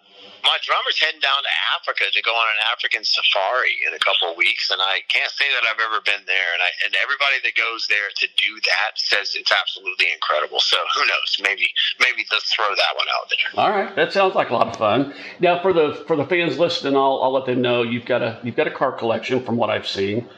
my 0.46 0.58
drummer's 0.62 0.96
heading 0.96 1.20
down 1.20 1.42
to 1.42 1.52
Africa 1.74 2.06
to 2.08 2.22
go 2.22 2.30
on 2.30 2.46
an 2.54 2.60
African 2.70 3.02
safari 3.02 3.82
in 3.82 3.92
a 3.92 3.98
couple 3.98 4.30
of 4.30 4.38
weeks, 4.38 4.70
and 4.70 4.78
I 4.80 5.02
can't 5.10 5.30
say 5.34 5.44
that 5.50 5.66
I've 5.66 5.82
ever 5.82 6.00
been 6.06 6.22
there. 6.24 6.50
And 6.54 6.62
I 6.62 6.70
and 6.86 6.94
everybody 7.02 7.42
that 7.42 7.58
goes 7.58 7.90
there 7.90 8.08
to 8.22 8.26
do 8.38 8.50
that 8.62 8.94
says 8.96 9.34
it's 9.34 9.50
absolutely 9.50 10.06
incredible. 10.14 10.62
So 10.62 10.78
who 10.94 11.02
knows? 11.04 11.30
Maybe 11.42 11.66
maybe 11.98 12.24
let's 12.30 12.48
throw 12.54 12.70
that 12.70 12.92
one 12.94 13.10
out 13.10 13.26
there. 13.28 13.50
All 13.58 13.70
right, 13.74 13.90
that 13.98 14.14
sounds 14.14 14.34
like 14.38 14.50
a 14.50 14.54
lot 14.54 14.70
of 14.70 14.76
fun. 14.78 15.12
Now 15.42 15.60
for 15.60 15.74
the 15.74 16.04
for 16.06 16.16
the 16.16 16.24
fans 16.24 16.58
listening, 16.58 16.96
I'll 16.96 17.20
I'll 17.22 17.34
let 17.34 17.46
them 17.46 17.60
know 17.60 17.82
you've 17.82 18.06
got 18.06 18.22
a 18.22 18.38
you've 18.46 18.56
got 18.56 18.70
a 18.70 18.74
car 18.74 18.92
collection 18.92 19.42
from 19.42 19.58
what 19.58 19.68
I've 19.68 19.86
seen. 19.86 20.28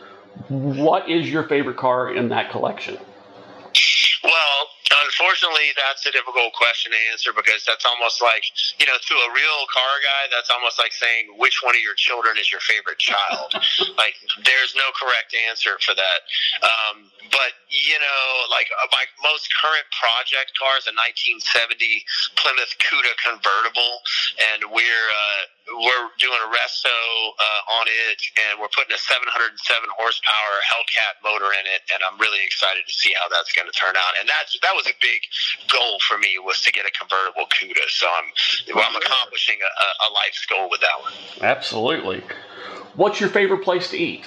What 0.49 1.11
is 1.11 1.31
your 1.31 1.45
favorite 1.45 1.77
car 1.77 2.15
in 2.15 2.29
that 2.31 2.51
collection? 2.51 2.99
Unfortunately, 5.19 5.75
that's 5.75 6.07
a 6.07 6.15
difficult 6.15 6.55
question 6.55 6.95
to 6.95 7.01
answer 7.11 7.35
because 7.35 7.67
that's 7.67 7.83
almost 7.83 8.23
like, 8.23 8.47
you 8.79 8.87
know, 8.87 8.95
to 8.95 9.15
a 9.19 9.29
real 9.35 9.61
car 9.67 9.95
guy, 9.99 10.31
that's 10.31 10.47
almost 10.47 10.79
like 10.79 10.95
saying 10.95 11.35
which 11.35 11.59
one 11.59 11.75
of 11.75 11.83
your 11.83 11.99
children 11.99 12.39
is 12.39 12.55
your 12.55 12.63
favorite 12.63 13.03
child. 13.03 13.51
like, 13.99 14.15
there's 14.47 14.79
no 14.79 14.87
correct 14.95 15.35
answer 15.51 15.75
for 15.83 15.99
that. 15.99 16.21
Um, 16.63 17.11
but, 17.35 17.51
you 17.67 17.99
know, 17.99 18.23
like 18.47 18.71
uh, 18.71 18.87
my 18.95 19.03
most 19.27 19.51
current 19.59 19.91
project 19.91 20.55
car 20.55 20.79
is 20.79 20.87
a 20.87 20.95
1970 20.95 21.83
Plymouth 22.39 22.79
Cuda 22.79 23.11
convertible, 23.19 23.99
and 24.55 24.71
we're, 24.71 25.07
uh, 25.11 25.58
we're 25.77 26.09
doing 26.17 26.41
a 26.41 26.51
resto 26.51 26.97
uh, 27.37 27.77
on 27.81 27.87
it, 27.89 28.19
and 28.49 28.61
we're 28.61 28.73
putting 28.73 28.93
a 28.95 29.01
707 29.01 29.53
horsepower 29.93 30.55
Hellcat 30.65 31.21
motor 31.21 31.53
in 31.53 31.65
it, 31.69 31.85
and 31.93 32.01
I'm 32.07 32.17
really 32.17 32.41
excited 32.45 32.89
to 32.89 32.95
see 32.95 33.13
how 33.13 33.29
that's 33.29 33.53
going 33.53 33.69
to 33.69 33.77
turn 33.77 33.97
out. 33.97 34.13
And 34.21 34.29
that 34.29 34.49
that 34.63 34.73
was 34.73 34.89
a 34.89 34.97
big 35.01 35.21
goal 35.69 36.01
for 36.09 36.17
me 36.17 36.41
was 36.41 36.61
to 36.65 36.73
get 36.73 36.89
a 36.89 36.93
convertible 36.93 37.47
CUDA. 37.53 37.85
So 37.93 38.09
I'm 38.09 38.29
well, 38.75 38.87
I'm 38.89 38.97
accomplishing 38.97 39.61
a, 39.61 40.09
a 40.09 40.09
life's 40.15 40.45
goal 40.47 40.71
with 40.71 40.81
that 40.81 40.97
one. 41.01 41.13
Absolutely. 41.45 42.25
What's 42.95 43.21
your 43.21 43.31
favorite 43.31 43.63
place 43.63 43.91
to 43.91 43.99
eat? 43.99 44.27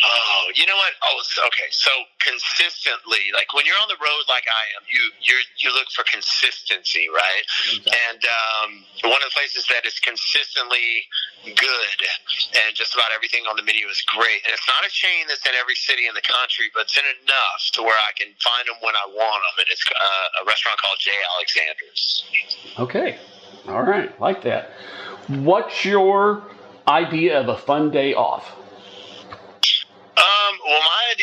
Oh, 0.00 0.48
you 0.54 0.64
know 0.64 0.76
what? 0.76 0.92
Oh, 1.04 1.20
okay. 1.52 1.68
So 1.70 1.90
consistently, 2.24 3.28
like 3.36 3.52
when 3.52 3.66
you're 3.68 3.76
on 3.76 3.88
the 3.92 4.00
road, 4.00 4.24
like 4.28 4.48
I 4.48 4.64
am, 4.80 4.82
you 4.88 5.02
you 5.20 5.36
you 5.60 5.68
look 5.76 5.92
for 5.92 6.04
consistency, 6.08 7.12
right? 7.12 7.44
Exactly. 7.68 7.92
And 7.92 8.20
um, 8.24 8.68
one 9.12 9.20
of 9.20 9.28
the 9.28 9.36
places 9.36 9.68
that 9.68 9.84
is 9.84 10.00
consistently 10.00 11.04
good, 11.44 11.98
and 12.64 12.72
just 12.72 12.96
about 12.96 13.12
everything 13.12 13.44
on 13.44 13.60
the 13.60 13.64
menu 13.64 13.88
is 13.92 14.00
great. 14.08 14.40
And 14.48 14.56
it's 14.56 14.68
not 14.68 14.88
a 14.88 14.92
chain 14.92 15.28
that's 15.28 15.44
in 15.44 15.52
every 15.58 15.76
city 15.76 16.08
in 16.08 16.14
the 16.16 16.24
country, 16.24 16.72
but 16.72 16.88
it's 16.88 16.96
in 16.96 17.04
enough 17.04 17.60
to 17.76 17.84
where 17.84 17.98
I 18.00 18.16
can 18.16 18.32
find 18.40 18.64
them 18.68 18.80
when 18.80 18.96
I 18.96 19.04
want 19.12 19.40
them. 19.44 19.54
And 19.64 19.68
it's 19.68 19.84
uh, 19.84 20.42
a 20.42 20.48
restaurant 20.48 20.80
called 20.80 20.96
J. 20.96 21.12
Alexander's. 21.36 22.24
Okay, 22.80 23.10
all 23.68 23.84
right, 23.84 24.08
like 24.20 24.42
that. 24.48 24.72
What's 25.28 25.84
your 25.84 26.48
idea 26.88 27.40
of 27.40 27.48
a 27.48 27.56
fun 27.56 27.90
day 27.90 28.14
off? 28.14 28.56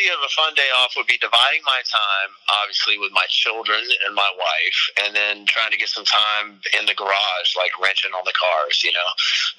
My 0.08 0.16
idea 0.16 0.24
of 0.24 0.32
a 0.32 0.40
fun 0.40 0.54
day 0.56 0.72
off 0.80 0.96
would 0.96 1.04
be 1.04 1.20
dividing 1.20 1.60
my 1.68 1.84
time, 1.84 2.30
obviously, 2.64 2.96
with 2.96 3.12
my 3.12 3.28
children 3.28 3.76
and 4.08 4.16
my 4.16 4.32
wife, 4.40 4.80
and 5.04 5.12
then 5.12 5.44
trying 5.44 5.68
to 5.68 5.76
get 5.76 5.92
some 5.92 6.08
time 6.08 6.64
in 6.80 6.88
the 6.88 6.96
garage, 6.96 7.50
like 7.60 7.76
wrenching 7.76 8.16
on 8.16 8.24
the 8.24 8.32
cars. 8.32 8.80
You 8.80 8.96
know, 8.96 9.08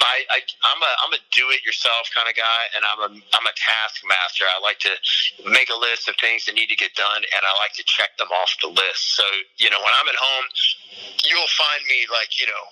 I, 0.02 0.26
I 0.34 0.42
I'm 0.66 0.82
a 0.82 0.92
I'm 1.06 1.14
a 1.14 1.22
do-it-yourself 1.30 2.10
kind 2.18 2.26
of 2.26 2.34
guy, 2.34 2.62
and 2.74 2.82
I'm 2.82 2.98
a 2.98 3.10
I'm 3.38 3.46
a 3.46 3.54
taskmaster. 3.54 4.50
I 4.50 4.58
like 4.66 4.82
to 4.90 4.94
make 5.46 5.70
a 5.70 5.78
list 5.78 6.10
of 6.10 6.18
things 6.18 6.50
that 6.50 6.58
need 6.58 6.74
to 6.74 6.80
get 6.82 6.98
done, 6.98 7.22
and 7.22 7.42
I 7.46 7.54
like 7.62 7.78
to 7.78 7.86
check 7.86 8.18
them 8.18 8.34
off 8.34 8.50
the 8.66 8.74
list. 8.74 9.22
So, 9.22 9.30
you 9.62 9.70
know, 9.70 9.78
when 9.78 9.94
I'm 9.94 10.10
at 10.10 10.18
home, 10.18 10.46
you'll 11.30 11.54
find 11.62 11.86
me 11.86 12.10
like 12.10 12.42
you 12.42 12.50
know 12.50 12.66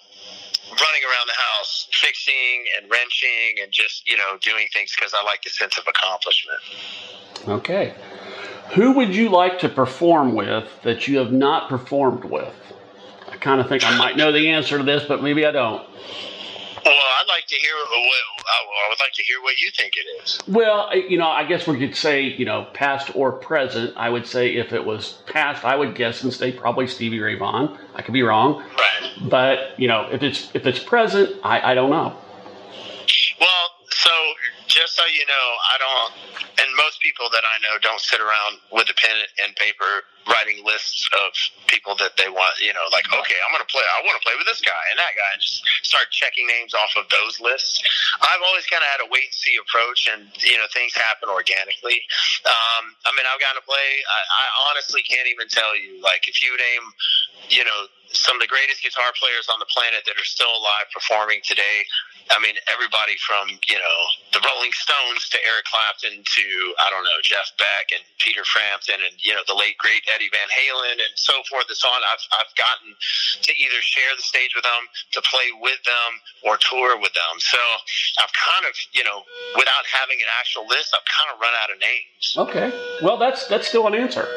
running 0.69 1.01
around 1.03 1.27
the 1.27 1.39
house, 1.57 1.88
fixing 1.91 2.65
and 2.77 2.89
wrenching 2.91 3.63
and 3.63 3.72
just, 3.72 4.07
you 4.07 4.17
know, 4.17 4.38
doing 4.41 4.67
things 4.74 4.93
because 4.96 5.13
I 5.13 5.24
like 5.25 5.41
the 5.43 5.50
sense 5.50 5.77
of 5.77 5.86
accomplishment. 5.88 6.60
Okay. 7.48 7.93
Who 8.74 8.93
would 8.93 9.15
you 9.15 9.29
like 9.29 9.60
to 9.60 9.69
perform 9.69 10.36
with 10.36 10.67
that 10.84 11.07
you 11.07 11.17
have 11.19 11.31
not 11.31 11.69
performed 11.69 12.25
with? 12.25 12.53
I 13.29 13.38
kind 13.38 13.62
of 13.62 13.69
think 13.69 13.84
I 13.86 13.98
might 13.98 14.17
know 14.17 14.31
the 14.31 14.50
answer 14.50 14.77
to 14.77 14.84
this, 14.84 15.05
but 15.07 15.24
maybe 15.24 15.46
I 15.46 15.51
don't. 15.51 15.88
Well, 16.88 17.06
I'd 17.20 17.27
like 17.27 17.48
to 17.48 17.56
hear 17.56 17.74
what 17.75 17.88
I 17.88 18.89
would 18.89 19.00
like 19.00 19.13
to 19.13 19.24
hear 19.24 19.41
what 19.41 19.58
you 19.58 19.70
think 19.72 19.94
it 19.98 20.24
is. 20.24 20.39
Well, 20.48 20.96
you 20.96 21.17
know, 21.17 21.27
I 21.27 21.44
guess 21.44 21.67
we 21.67 21.77
could 21.77 21.96
say, 21.96 22.22
you 22.24 22.46
know, 22.46 22.67
past 22.74 23.12
or 23.15 23.34
present. 23.34 23.94
I 23.98 24.10
would 24.10 24.25
say 24.25 24.56
if 24.56 24.72
it 24.72 24.86
was 24.86 25.20
past, 25.25 25.65
I 25.65 25.75
would 25.75 25.96
guess 25.96 26.24
and 26.24 26.34
say 26.34 26.51
probably 26.51 26.88
Stevie 26.88 27.20
Ray 27.20 27.36
Vaughan. 27.36 27.77
I 27.96 28.01
could 28.01 28.13
be 28.13 28.24
wrong. 28.24 28.60
Right. 28.60 29.29
But 29.29 29.77
you 29.77 29.88
know, 29.88 30.08
if 30.12 30.24
it's 30.24 30.50
if 30.53 30.65
it's 30.65 30.79
present, 30.79 31.36
I, 31.44 31.72
I 31.72 31.74
don't 31.74 31.89
know. 31.89 32.15
Well, 33.39 33.70
so 33.89 34.10
just 34.67 34.96
so 34.96 35.03
you 35.06 35.25
know, 35.25 35.34
I 35.34 35.77
don't, 35.79 36.13
and 36.60 36.75
most 36.77 36.97
people 37.08 37.32
that 37.32 37.48
I 37.48 37.56
know 37.64 37.80
don't 37.80 38.04
sit 38.04 38.20
around 38.20 38.60
with 38.76 38.92
a 38.92 38.98
pen 39.00 39.16
and 39.40 39.56
paper 39.56 40.04
writing 40.28 40.60
lists 40.68 41.08
of 41.24 41.32
people 41.72 41.96
that 41.96 42.20
they 42.20 42.28
want, 42.28 42.52
you 42.60 42.76
know, 42.76 42.84
like, 42.92 43.08
okay, 43.08 43.40
I'm 43.48 43.56
going 43.56 43.64
to 43.64 43.72
play, 43.72 43.88
I 43.96 44.04
want 44.04 44.20
to 44.20 44.26
play 44.28 44.36
with 44.36 44.44
this 44.44 44.60
guy 44.60 44.84
and 44.92 45.00
that 45.00 45.16
guy, 45.16 45.30
and 45.32 45.40
just 45.40 45.64
start 45.88 46.12
checking 46.12 46.44
names 46.52 46.76
off 46.76 46.92
of 47.00 47.08
those 47.08 47.40
lists. 47.40 47.80
I've 48.20 48.44
always 48.44 48.68
kind 48.68 48.84
of 48.84 48.92
had 48.92 49.00
a 49.00 49.08
wait 49.08 49.32
and 49.32 49.40
see 49.40 49.56
approach, 49.56 50.12
and, 50.12 50.28
you 50.44 50.60
know, 50.60 50.68
things 50.76 50.92
happen 50.92 51.32
organically. 51.32 52.04
Um, 52.44 52.92
I 53.08 53.16
mean, 53.16 53.24
I've 53.24 53.40
gotten 53.40 53.64
to 53.64 53.64
play, 53.64 53.88
I, 54.04 54.20
I 54.20 54.46
honestly 54.68 55.00
can't 55.08 55.32
even 55.32 55.48
tell 55.48 55.72
you, 55.80 56.04
like, 56.04 56.28
if 56.28 56.44
you 56.44 56.52
name, 56.60 56.84
you 57.48 57.64
know, 57.64 57.88
some 58.12 58.40
of 58.40 58.42
the 58.42 58.48
greatest 58.48 58.84
guitar 58.84 59.12
players 59.20 59.48
on 59.52 59.60
the 59.60 59.68
planet 59.68 60.04
that 60.08 60.16
are 60.16 60.28
still 60.28 60.52
alive 60.52 60.88
performing 60.96 61.44
today. 61.44 61.84
I 62.32 62.40
mean, 62.40 62.56
everybody 62.68 63.16
from 63.24 63.52
you 63.68 63.80
know 63.80 63.98
the 64.32 64.42
Rolling 64.44 64.72
Stones 64.76 65.28
to 65.32 65.38
Eric 65.48 65.66
Clapton 65.68 66.24
to 66.24 66.46
I 66.80 66.92
don't 66.92 66.97
know 67.04 67.20
Jeff 67.22 67.51
Beck 67.58 67.92
and 67.94 68.01
Peter 68.18 68.46
Frampton 68.46 68.98
and 69.01 69.13
you 69.22 69.34
know 69.34 69.44
the 69.46 69.58
late 69.58 69.77
great 69.77 70.01
Eddie 70.13 70.32
Van 70.32 70.50
Halen 70.50 70.98
and 70.98 71.13
so 71.16 71.34
forth 71.50 71.66
and 71.68 71.77
so 71.77 71.88
on. 71.89 72.01
I've 72.06 72.24
I've 72.34 72.54
gotten 72.56 72.96
to 73.44 73.51
either 73.54 73.80
share 73.82 74.13
the 74.16 74.24
stage 74.24 74.54
with 74.56 74.63
them, 74.63 74.84
to 75.13 75.22
play 75.22 75.50
with 75.62 75.82
them, 75.84 76.12
or 76.46 76.58
tour 76.58 76.98
with 77.00 77.13
them. 77.13 77.36
So 77.39 77.62
I've 78.20 78.34
kind 78.34 78.66
of 78.66 78.74
you 78.94 79.04
know 79.04 79.24
without 79.56 79.86
having 79.89 80.18
an 80.22 80.30
actual 80.39 80.68
list, 80.68 80.96
I've 80.96 81.08
kind 81.08 81.30
of 81.34 81.42
run 81.42 81.54
out 81.62 81.70
of 81.70 81.77
names. 81.82 82.25
Okay, 82.38 82.70
well 83.01 83.18
that's 83.18 83.48
that's 83.48 83.68
still 83.68 83.88
an 83.88 83.96
answer. 83.96 84.27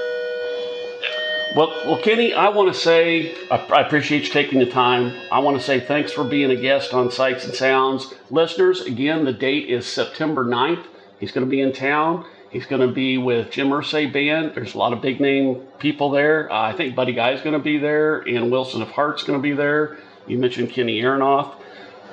Well, 1.57 1.75
well, 1.85 2.01
Kenny, 2.01 2.33
I 2.33 2.49
want 2.51 2.73
to 2.73 2.79
say 2.79 3.35
I 3.51 3.81
appreciate 3.81 4.23
you 4.23 4.31
taking 4.31 4.61
the 4.61 4.71
time. 4.71 5.13
I 5.33 5.41
want 5.41 5.57
to 5.57 5.63
say 5.63 5.81
thanks 5.81 6.13
for 6.13 6.23
being 6.23 6.51
a 6.53 6.57
guest 6.57 6.95
on 6.95 7.11
Sights 7.11 7.45
and 7.45 7.53
Sounds. 7.53 8.15
Listeners, 8.31 8.83
again, 8.83 9.25
the 9.25 9.33
date 9.33 9.69
is 9.69 9.85
September 9.85 10.45
9th. 10.45 10.87
He's 11.19 11.33
going 11.33 11.45
to 11.45 11.51
be 11.51 11.61
in 11.61 11.73
town. 11.73 12.25
He's 12.51 12.67
going 12.67 12.87
to 12.87 12.93
be 12.93 13.17
with 13.17 13.53
Jim 13.53 13.69
Irsay 13.69 14.13
Band. 14.13 14.55
There's 14.57 14.75
a 14.75 14.79
lot 14.79 14.93
of 14.93 15.01
big 15.01 15.21
name 15.21 15.63
people 15.79 16.11
there. 16.11 16.51
Uh, 16.53 16.61
I 16.61 16.73
think 16.73 16.97
Buddy 16.97 17.13
Guy's 17.13 17.41
going 17.43 17.53
to 17.53 17.63
be 17.63 17.79
there, 17.79 18.19
and 18.19 18.51
Wilson 18.51 18.83
of 18.83 18.89
Heart's 18.89 19.23
going 19.23 19.39
to 19.39 19.43
be 19.43 19.53
there. 19.53 19.99
You 20.27 20.37
mentioned 20.37 20.71
Kenny 20.71 21.01
Aronoff. 21.01 21.55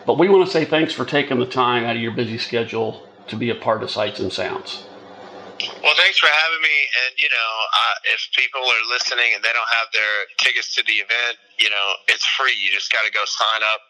But 0.06 0.20
we 0.20 0.30
want 0.30 0.46
to 0.46 0.52
say 0.52 0.64
thanks 0.64 0.94
for 0.94 1.06
taking 1.06 1.40
the 1.40 1.46
time 1.48 1.84
out 1.84 1.96
of 1.96 2.02
your 2.02 2.12
busy 2.12 2.38
schedule 2.38 3.06
to 3.28 3.36
be 3.36 3.50
a 3.50 3.56
part 3.56 3.82
of 3.82 3.90
Sights 3.90 4.20
and 4.20 4.32
Sounds. 4.32 4.86
Well, 5.58 5.98
thanks 5.98 6.22
for 6.22 6.30
having 6.30 6.62
me. 6.62 6.78
And 7.06 7.12
you 7.18 7.30
know, 7.34 7.52
uh, 7.74 8.14
if 8.14 8.22
people 8.38 8.62
are 8.62 8.84
listening 8.94 9.34
and 9.34 9.42
they 9.42 9.54
don't 9.54 9.72
have 9.74 9.90
their 9.90 10.30
tickets 10.38 10.76
to 10.78 10.86
the 10.86 11.02
event, 11.02 11.42
you 11.58 11.74
know, 11.74 11.98
it's 12.06 12.26
free. 12.38 12.54
You 12.54 12.70
just 12.70 12.94
got 12.94 13.06
to 13.10 13.12
go 13.12 13.26
sign 13.26 13.66
up, 13.66 13.82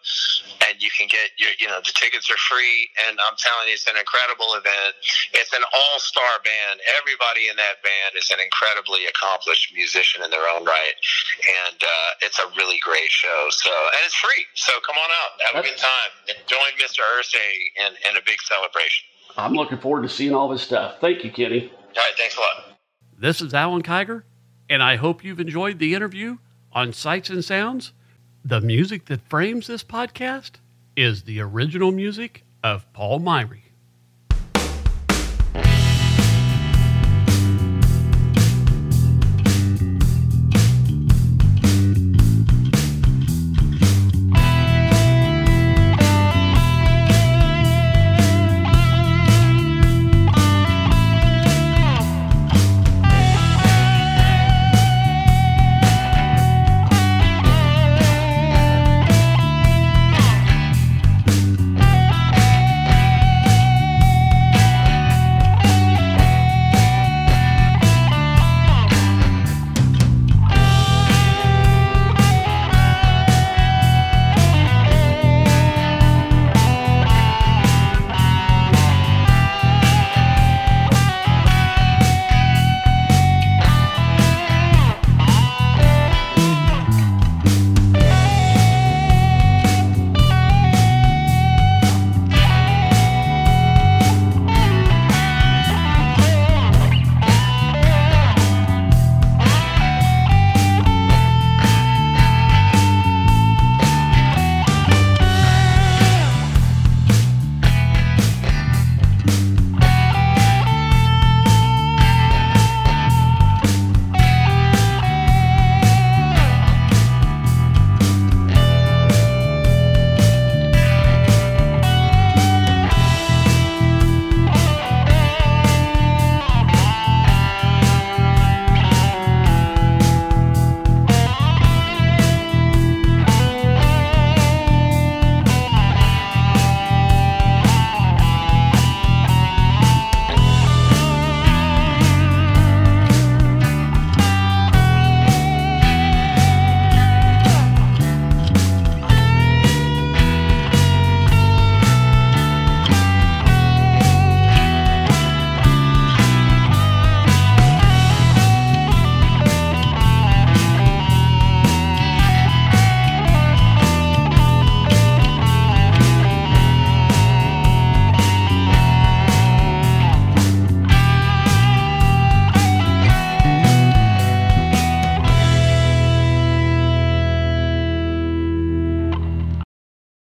and 0.68 0.80
you 0.80 0.88
can 0.96 1.12
get 1.12 1.36
your, 1.36 1.52
you 1.60 1.68
know, 1.68 1.84
the 1.84 1.92
tickets 1.92 2.32
are 2.32 2.40
free. 2.48 2.88
And 3.08 3.20
I'm 3.20 3.36
telling 3.36 3.68
you, 3.68 3.76
it's 3.76 3.88
an 3.92 4.00
incredible 4.00 4.56
event. 4.56 4.96
It's 5.36 5.52
an 5.52 5.64
all-star 5.76 6.40
band. 6.48 6.80
Everybody 7.04 7.52
in 7.52 7.60
that 7.60 7.84
band 7.84 8.16
is 8.16 8.32
an 8.32 8.40
incredibly 8.40 9.04
accomplished 9.12 9.76
musician 9.76 10.24
in 10.24 10.32
their 10.32 10.48
own 10.56 10.64
right, 10.64 10.96
and 11.68 11.80
uh, 11.84 12.26
it's 12.26 12.40
a 12.40 12.48
really 12.56 12.80
great 12.80 13.12
show. 13.12 13.52
So, 13.52 13.72
and 13.72 14.02
it's 14.08 14.16
free. 14.16 14.48
So 14.56 14.72
come 14.88 14.96
on 14.96 15.10
out, 15.12 15.32
have 15.52 15.56
a 15.60 15.66
good 15.68 15.80
time, 15.80 16.12
and 16.32 16.38
join 16.48 16.72
Mr. 16.80 17.04
Irsay 17.20 17.52
in, 17.84 17.92
in 18.08 18.14
a 18.16 18.24
big 18.24 18.40
celebration. 18.48 19.04
I'm 19.38 19.54
looking 19.54 19.78
forward 19.78 20.02
to 20.02 20.10
seeing 20.10 20.34
all 20.34 20.50
this 20.50 20.64
stuff. 20.64 20.96
Thank 21.00 21.24
you, 21.24 21.32
Kenny. 21.32 21.72
All 21.72 21.94
right, 21.96 22.14
thanks 22.18 22.36
a 22.36 22.40
lot. 22.40 22.78
This 23.20 23.40
is 23.40 23.54
Alan 23.54 23.84
Kiger, 23.84 24.24
and 24.68 24.82
I 24.82 24.96
hope 24.96 25.24
you've 25.24 25.40
enjoyed 25.40 25.78
the 25.78 25.94
interview 25.94 26.38
on 26.74 26.92
Sights 26.92 27.30
and 27.30 27.46
Sounds. 27.46 27.94
The 28.44 28.62
music 28.62 29.06
that 29.06 29.30
frames 29.30 29.68
this 29.68 29.84
podcast 29.84 30.54
is 30.96 31.24
the 31.24 31.40
original 31.40 31.92
music 31.92 32.46
of 32.64 32.92
Paul 32.94 33.20
Myrie. 33.20 33.67